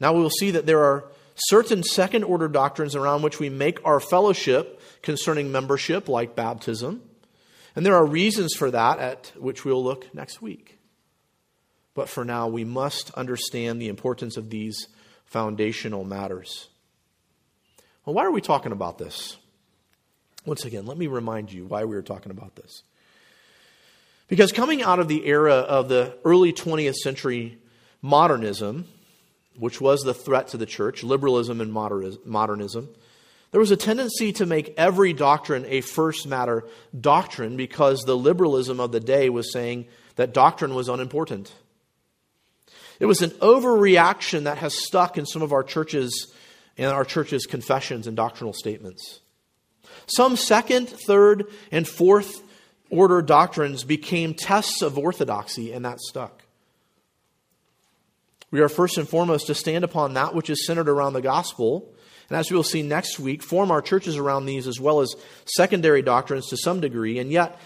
Now 0.00 0.14
we 0.14 0.20
will 0.20 0.30
see 0.30 0.50
that 0.50 0.66
there 0.66 0.82
are 0.82 1.04
certain 1.36 1.84
second 1.84 2.24
order 2.24 2.48
doctrines 2.48 2.96
around 2.96 3.22
which 3.22 3.38
we 3.38 3.50
make 3.50 3.78
our 3.86 4.00
fellowship 4.00 4.80
concerning 5.00 5.52
membership, 5.52 6.08
like 6.08 6.34
baptism. 6.34 7.00
And 7.76 7.86
there 7.86 7.94
are 7.94 8.04
reasons 8.04 8.52
for 8.52 8.68
that, 8.72 8.98
at 8.98 9.32
which 9.36 9.64
we'll 9.64 9.84
look 9.84 10.12
next 10.12 10.42
week. 10.42 10.80
But 11.94 12.08
for 12.08 12.24
now, 12.24 12.48
we 12.48 12.64
must 12.64 13.12
understand 13.12 13.80
the 13.80 13.86
importance 13.86 14.36
of 14.36 14.50
these 14.50 14.88
foundational 15.24 16.02
matters. 16.02 16.68
Well, 18.08 18.14
why 18.14 18.24
are 18.24 18.30
we 18.30 18.40
talking 18.40 18.72
about 18.72 18.96
this? 18.96 19.36
Once 20.46 20.64
again, 20.64 20.86
let 20.86 20.96
me 20.96 21.08
remind 21.08 21.52
you 21.52 21.66
why 21.66 21.84
we 21.84 21.94
are 21.94 22.00
talking 22.00 22.32
about 22.32 22.56
this. 22.56 22.82
Because 24.28 24.50
coming 24.50 24.82
out 24.82 24.98
of 24.98 25.08
the 25.08 25.26
era 25.26 25.56
of 25.56 25.90
the 25.90 26.16
early 26.24 26.54
20th 26.54 26.94
century 26.94 27.58
modernism, 28.00 28.86
which 29.58 29.78
was 29.78 30.00
the 30.00 30.14
threat 30.14 30.48
to 30.48 30.56
the 30.56 30.64
church, 30.64 31.04
liberalism 31.04 31.60
and 31.60 31.70
modernism, 31.70 32.88
there 33.50 33.60
was 33.60 33.72
a 33.72 33.76
tendency 33.76 34.32
to 34.32 34.46
make 34.46 34.72
every 34.78 35.12
doctrine 35.12 35.66
a 35.68 35.82
first 35.82 36.26
matter 36.26 36.64
doctrine 36.98 37.58
because 37.58 38.04
the 38.04 38.16
liberalism 38.16 38.80
of 38.80 38.90
the 38.90 39.00
day 39.00 39.28
was 39.28 39.52
saying 39.52 39.84
that 40.16 40.32
doctrine 40.32 40.74
was 40.74 40.88
unimportant. 40.88 41.52
It 43.00 43.04
was 43.04 43.20
an 43.20 43.32
overreaction 43.32 44.44
that 44.44 44.56
has 44.56 44.72
stuck 44.72 45.18
in 45.18 45.26
some 45.26 45.42
of 45.42 45.52
our 45.52 45.62
churches 45.62 46.32
and 46.78 46.86
our 46.86 47.04
churches' 47.04 47.46
confessions 47.46 48.06
and 48.06 48.16
doctrinal 48.16 48.52
statements. 48.52 49.20
Some 50.06 50.36
second, 50.36 50.88
third, 50.88 51.46
and 51.70 51.86
fourth 51.86 52.42
order 52.88 53.20
doctrines 53.20 53.84
became 53.84 54.32
tests 54.32 54.80
of 54.80 54.96
orthodoxy, 54.96 55.72
and 55.72 55.84
that 55.84 56.00
stuck. 56.00 56.44
We 58.50 58.60
are 58.60 58.68
first 58.70 58.96
and 58.96 59.06
foremost 59.06 59.48
to 59.48 59.54
stand 59.54 59.84
upon 59.84 60.14
that 60.14 60.34
which 60.34 60.48
is 60.48 60.64
centered 60.64 60.88
around 60.88 61.12
the 61.12 61.20
gospel 61.20 61.92
and 62.28 62.38
as 62.38 62.50
we 62.50 62.56
will 62.56 62.64
see 62.64 62.82
next 62.82 63.18
week, 63.18 63.42
form 63.42 63.70
our 63.70 63.80
churches 63.80 64.16
around 64.16 64.46
these 64.46 64.66
as 64.66 64.78
well 64.78 65.00
as 65.00 65.14
secondary 65.46 66.02
doctrines 66.02 66.48
to 66.48 66.56
some 66.56 66.80
degree, 66.80 67.18
and 67.18 67.30
yet 67.30 67.58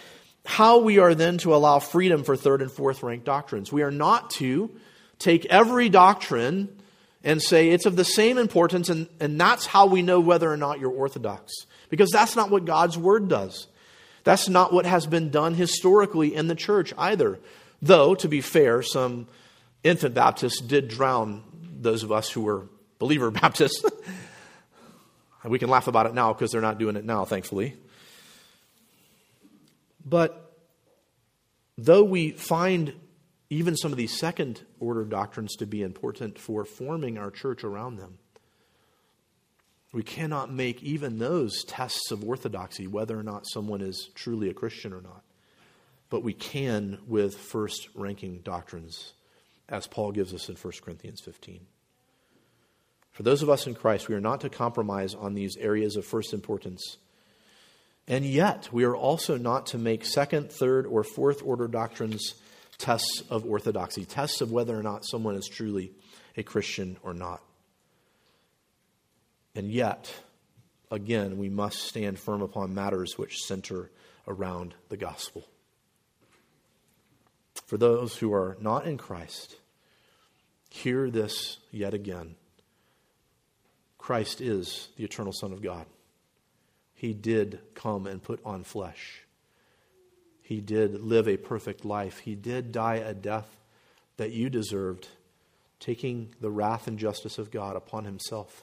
how 0.45 0.79
we 0.79 0.99
are 0.99 1.15
then 1.15 1.39
to 1.39 1.55
allow 1.55 1.79
freedom 1.79 2.23
for 2.23 2.37
third 2.37 2.63
and 2.63 2.71
fourth 2.71 3.03
ranked 3.03 3.25
doctrines. 3.25 3.73
We 3.73 3.83
are 3.83 3.91
not 3.91 4.31
to 4.33 4.71
take 5.19 5.47
every 5.47 5.89
doctrine 5.89 6.81
and 7.25 7.41
say 7.41 7.71
it's 7.71 7.87
of 7.87 7.97
the 7.97 8.05
same 8.05 8.39
importance, 8.39 8.89
and, 8.89 9.09
and 9.21 9.41
that's 9.41 9.67
how 9.67 9.87
we 9.87 10.03
know 10.03 10.21
whether 10.21 10.51
or 10.51 10.57
not 10.57 10.81
you're 10.81 10.91
orthodox. 10.91 11.53
Because 11.89 12.11
that's 12.11 12.37
not 12.37 12.51
what 12.51 12.65
God's 12.65 12.99
Word 12.99 13.29
does. 13.29 13.67
That's 14.25 14.49
not 14.49 14.73
what 14.73 14.87
has 14.87 15.07
been 15.07 15.31
done 15.31 15.55
historically 15.55 16.35
in 16.35 16.49
the 16.49 16.55
church 16.55 16.93
either. 16.97 17.39
Though, 17.81 18.15
to 18.17 18.29
be 18.29 18.41
fair, 18.41 18.83
some 18.83 19.27
infant 19.83 20.15
Baptists 20.15 20.61
did 20.61 20.89
drown 20.89 21.43
those 21.81 22.03
of 22.03 22.13
us 22.13 22.31
who 22.31 22.43
were 22.43 22.69
believer 22.99 23.31
Baptists. 23.33 23.85
We 25.45 25.59
can 25.59 25.69
laugh 25.69 25.89
about 25.89 26.07
it 26.07 26.15
now 26.15 26.33
because 26.33 26.53
they're 26.53 26.61
not 26.61 26.79
doing 26.79 26.97
it 26.97 27.05
now, 27.05 27.25
thankfully. 27.25 27.75
But 30.05 30.57
though 31.77 32.05
we 32.05 32.31
find 32.31 32.95
even 33.51 33.77
some 33.77 33.91
of 33.93 33.99
these 33.99 34.17
second 34.17 34.61
order 34.83 35.05
doctrines 35.05 35.57
to 35.57 35.67
be 35.67 35.83
important 35.83 36.39
for 36.39 36.65
forming 36.65 37.17
our 37.17 37.31
church 37.31 37.65
around 37.65 37.97
them, 37.97 38.19
we 39.93 40.03
cannot 40.03 40.53
make 40.53 40.83
even 40.83 41.19
those 41.19 41.65
tests 41.65 42.11
of 42.11 42.25
orthodoxy, 42.25 42.87
whether 42.87 43.19
or 43.19 43.23
not 43.23 43.47
someone 43.47 43.83
is 43.83 44.09
truly 44.15 44.49
a 44.49 44.55
Christian 44.55 44.93
or 44.93 45.03
not. 45.03 45.23
But 46.09 46.23
we 46.23 46.33
can 46.33 46.99
with 47.07 47.37
first 47.37 47.89
ranking 47.95 48.41
doctrines, 48.41 49.13
as 49.69 49.87
Paul 49.87 50.13
gives 50.13 50.33
us 50.33 50.49
in 50.49 50.57
1 50.57 50.73
Corinthians 50.83 51.21
15. 51.25 51.67
For 53.13 53.23
those 53.23 53.43
of 53.43 53.51
us 53.51 53.67
in 53.67 53.75
Christ, 53.75 54.09
we 54.09 54.15
are 54.15 54.21
not 54.21 54.41
to 54.41 54.49
compromise 54.49 55.15
on 55.15 55.35
these 55.35 55.57
areas 55.59 55.97
of 55.97 56.07
first 56.07 56.33
importance. 56.33 56.97
And 58.09 58.25
yet, 58.25 58.71
we 58.73 58.85
are 58.85 58.97
also 58.97 59.37
not 59.37 59.67
to 59.67 59.79
make 59.79 60.05
second, 60.05 60.51
third, 60.51 60.87
or 60.87 61.05
fourth 61.05 61.43
order 61.43 61.69
doctrines 61.69 62.35
tests 62.79 63.23
of 63.31 63.45
orthodoxy, 63.45 64.05
tests 64.05 64.41
of 64.41 64.51
whether 64.51 64.79
or 64.79 64.83
not 64.83 65.05
someone 65.05 65.37
is 65.37 65.49
truly 65.49 65.93
a 66.37 66.43
Christian 66.43 66.97
or 67.03 67.15
not. 67.15 67.43
And 69.55 69.71
yet, 69.71 70.13
again, 70.91 71.39
we 71.39 71.49
must 71.49 71.79
stand 71.79 72.19
firm 72.19 72.43
upon 72.43 72.75
matters 72.75 73.19
which 73.19 73.43
center 73.43 73.91
around 74.27 74.75
the 74.89 74.97
gospel. 74.97 75.45
For 77.67 77.77
those 77.77 78.17
who 78.17 78.33
are 78.33 78.57
not 78.61 78.87
in 78.87 78.99
Christ, 78.99 79.57
hear 80.71 81.11
this 81.11 81.59
yet 81.71 81.95
again. 81.95 82.35
Christ 83.99 84.41
is 84.41 84.89
the 84.97 85.05
eternal 85.05 85.33
Son 85.33 85.53
of 85.53 85.63
God. 85.63 85.87
He 86.95 87.15
did 87.15 87.61
come 87.75 88.07
and 88.07 88.23
put 88.23 88.41
on 88.45 88.65
flesh. 88.65 89.22
He 90.53 90.61
did 90.61 91.01
live 91.01 91.29
a 91.29 91.39
perfect 91.39 91.83
life. 91.83 92.19
He 92.19 92.35
did 92.35 92.73
die 92.73 92.97
a 92.97 93.15
death 93.15 93.49
that 94.19 94.33
you 94.33 94.51
deserved, 94.51 95.09
taking 95.81 96.35
the 96.43 96.51
wrath 96.51 96.87
and 96.87 96.99
justice 96.99 97.39
of 97.39 97.51
God 97.51 97.75
upon 97.75 98.05
himself. 98.05 98.63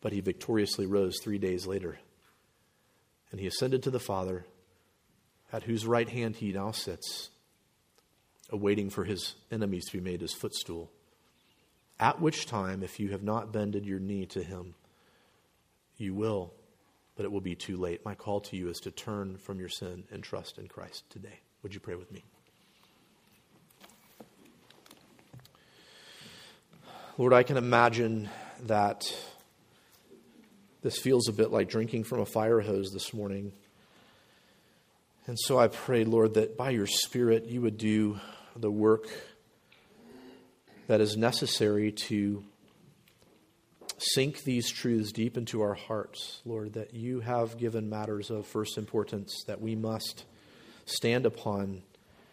But 0.00 0.10
he 0.10 0.18
victoriously 0.18 0.86
rose 0.86 1.20
three 1.22 1.38
days 1.38 1.68
later. 1.68 2.00
And 3.30 3.38
he 3.38 3.46
ascended 3.46 3.84
to 3.84 3.92
the 3.92 4.00
Father, 4.00 4.44
at 5.52 5.62
whose 5.62 5.86
right 5.86 6.08
hand 6.08 6.34
he 6.34 6.50
now 6.50 6.72
sits, 6.72 7.30
awaiting 8.50 8.90
for 8.90 9.04
his 9.04 9.36
enemies 9.52 9.84
to 9.84 9.98
be 9.98 10.02
made 10.02 10.20
his 10.20 10.34
footstool. 10.34 10.90
At 12.00 12.20
which 12.20 12.46
time, 12.46 12.82
if 12.82 12.98
you 12.98 13.10
have 13.10 13.22
not 13.22 13.52
bended 13.52 13.86
your 13.86 14.00
knee 14.00 14.26
to 14.26 14.42
him, 14.42 14.74
you 15.96 16.12
will, 16.12 16.52
but 17.16 17.24
it 17.24 17.32
will 17.32 17.40
be 17.40 17.54
too 17.54 17.76
late. 17.76 18.04
My 18.04 18.14
call 18.14 18.40
to 18.42 18.56
you 18.56 18.68
is 18.68 18.78
to 18.80 18.90
turn 18.90 19.36
from 19.38 19.58
your 19.58 19.68
sin 19.68 20.04
and 20.10 20.22
trust 20.22 20.58
in 20.58 20.68
Christ 20.68 21.04
today. 21.10 21.40
Would 21.62 21.74
you 21.74 21.80
pray 21.80 21.94
with 21.94 22.10
me? 22.10 22.24
Lord, 27.16 27.32
I 27.32 27.44
can 27.44 27.56
imagine 27.56 28.28
that 28.64 29.04
this 30.82 30.98
feels 30.98 31.28
a 31.28 31.32
bit 31.32 31.50
like 31.50 31.68
drinking 31.68 32.04
from 32.04 32.20
a 32.20 32.26
fire 32.26 32.60
hose 32.60 32.90
this 32.92 33.14
morning. 33.14 33.52
And 35.26 35.38
so 35.38 35.58
I 35.58 35.68
pray, 35.68 36.04
Lord, 36.04 36.34
that 36.34 36.56
by 36.56 36.70
your 36.70 36.86
Spirit 36.86 37.46
you 37.46 37.62
would 37.62 37.78
do 37.78 38.18
the 38.56 38.70
work 38.70 39.06
that 40.88 41.00
is 41.00 41.16
necessary 41.16 41.92
to 41.92 42.44
sink 44.12 44.42
these 44.42 44.70
truths 44.70 45.12
deep 45.12 45.36
into 45.36 45.62
our 45.62 45.74
hearts, 45.74 46.40
Lord, 46.44 46.74
that 46.74 46.94
you 46.94 47.20
have 47.20 47.58
given 47.58 47.88
matters 47.88 48.30
of 48.30 48.46
first 48.46 48.76
importance 48.78 49.44
that 49.46 49.60
we 49.60 49.74
must 49.74 50.24
stand 50.86 51.26
upon 51.26 51.82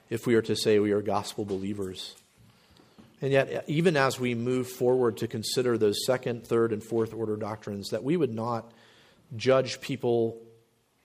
if 0.10 0.28
we 0.28 0.36
are 0.36 0.42
to 0.42 0.56
say 0.56 0.80
we 0.80 0.92
are 0.92 1.02
gospel 1.02 1.46
believers. 1.46 2.16
And 3.22 3.32
yet, 3.32 3.66
even 3.68 3.96
as 3.96 4.20
we 4.20 4.34
move 4.34 4.68
forward 4.68 5.18
to 5.18 5.28
consider 5.28 5.78
those 5.78 6.06
second, 6.06 6.46
third, 6.46 6.74
and 6.74 6.84
fourth 6.84 7.14
order 7.14 7.38
doctrines, 7.38 7.90
that 7.90 8.04
we 8.04 8.18
would 8.18 8.34
not 8.34 8.72
judge 9.36 9.80
people 9.80 10.42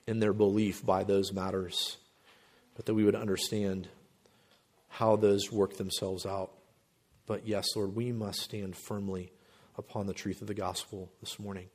in 0.07 0.19
their 0.19 0.33
belief 0.33 0.85
by 0.85 1.03
those 1.03 1.31
matters, 1.31 1.97
but 2.75 2.85
that 2.85 2.95
we 2.95 3.03
would 3.03 3.15
understand 3.15 3.87
how 4.89 5.15
those 5.15 5.51
work 5.51 5.77
themselves 5.77 6.25
out. 6.25 6.51
But 7.27 7.47
yes, 7.47 7.75
Lord, 7.75 7.95
we 7.95 8.11
must 8.11 8.39
stand 8.39 8.75
firmly 8.75 9.31
upon 9.77 10.07
the 10.07 10.13
truth 10.13 10.41
of 10.41 10.47
the 10.47 10.53
gospel 10.53 11.09
this 11.21 11.39
morning. 11.39 11.67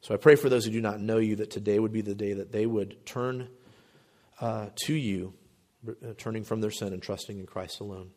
So 0.00 0.14
I 0.14 0.16
pray 0.16 0.34
for 0.34 0.48
those 0.48 0.64
who 0.64 0.70
do 0.70 0.80
not 0.80 1.00
know 1.00 1.18
you 1.18 1.36
that 1.36 1.50
today 1.50 1.78
would 1.78 1.92
be 1.92 2.00
the 2.00 2.14
day 2.14 2.32
that 2.32 2.52
they 2.52 2.66
would 2.66 3.04
turn 3.04 3.48
uh, 4.40 4.68
to 4.86 4.94
you, 4.94 5.34
uh, 5.86 6.14
turning 6.16 6.44
from 6.44 6.60
their 6.60 6.70
sin 6.70 6.92
and 6.92 7.02
trusting 7.02 7.38
in 7.38 7.46
Christ 7.46 7.80
alone. 7.80 8.10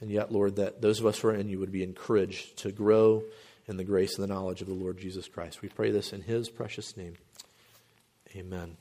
And 0.00 0.10
yet, 0.10 0.32
Lord, 0.32 0.56
that 0.56 0.82
those 0.82 1.00
of 1.00 1.06
us 1.06 1.20
who 1.20 1.28
are 1.28 1.34
in 1.34 1.48
you 1.48 1.60
would 1.60 1.72
be 1.72 1.82
encouraged 1.82 2.58
to 2.58 2.72
grow 2.72 3.22
in 3.66 3.76
the 3.76 3.84
grace 3.84 4.18
and 4.18 4.24
the 4.24 4.34
knowledge 4.34 4.60
of 4.60 4.66
the 4.66 4.74
Lord 4.74 4.98
Jesus 4.98 5.28
Christ. 5.28 5.62
We 5.62 5.68
pray 5.68 5.90
this 5.90 6.12
in 6.12 6.22
his 6.22 6.48
precious 6.48 6.96
name. 6.96 7.14
Amen. 8.36 8.76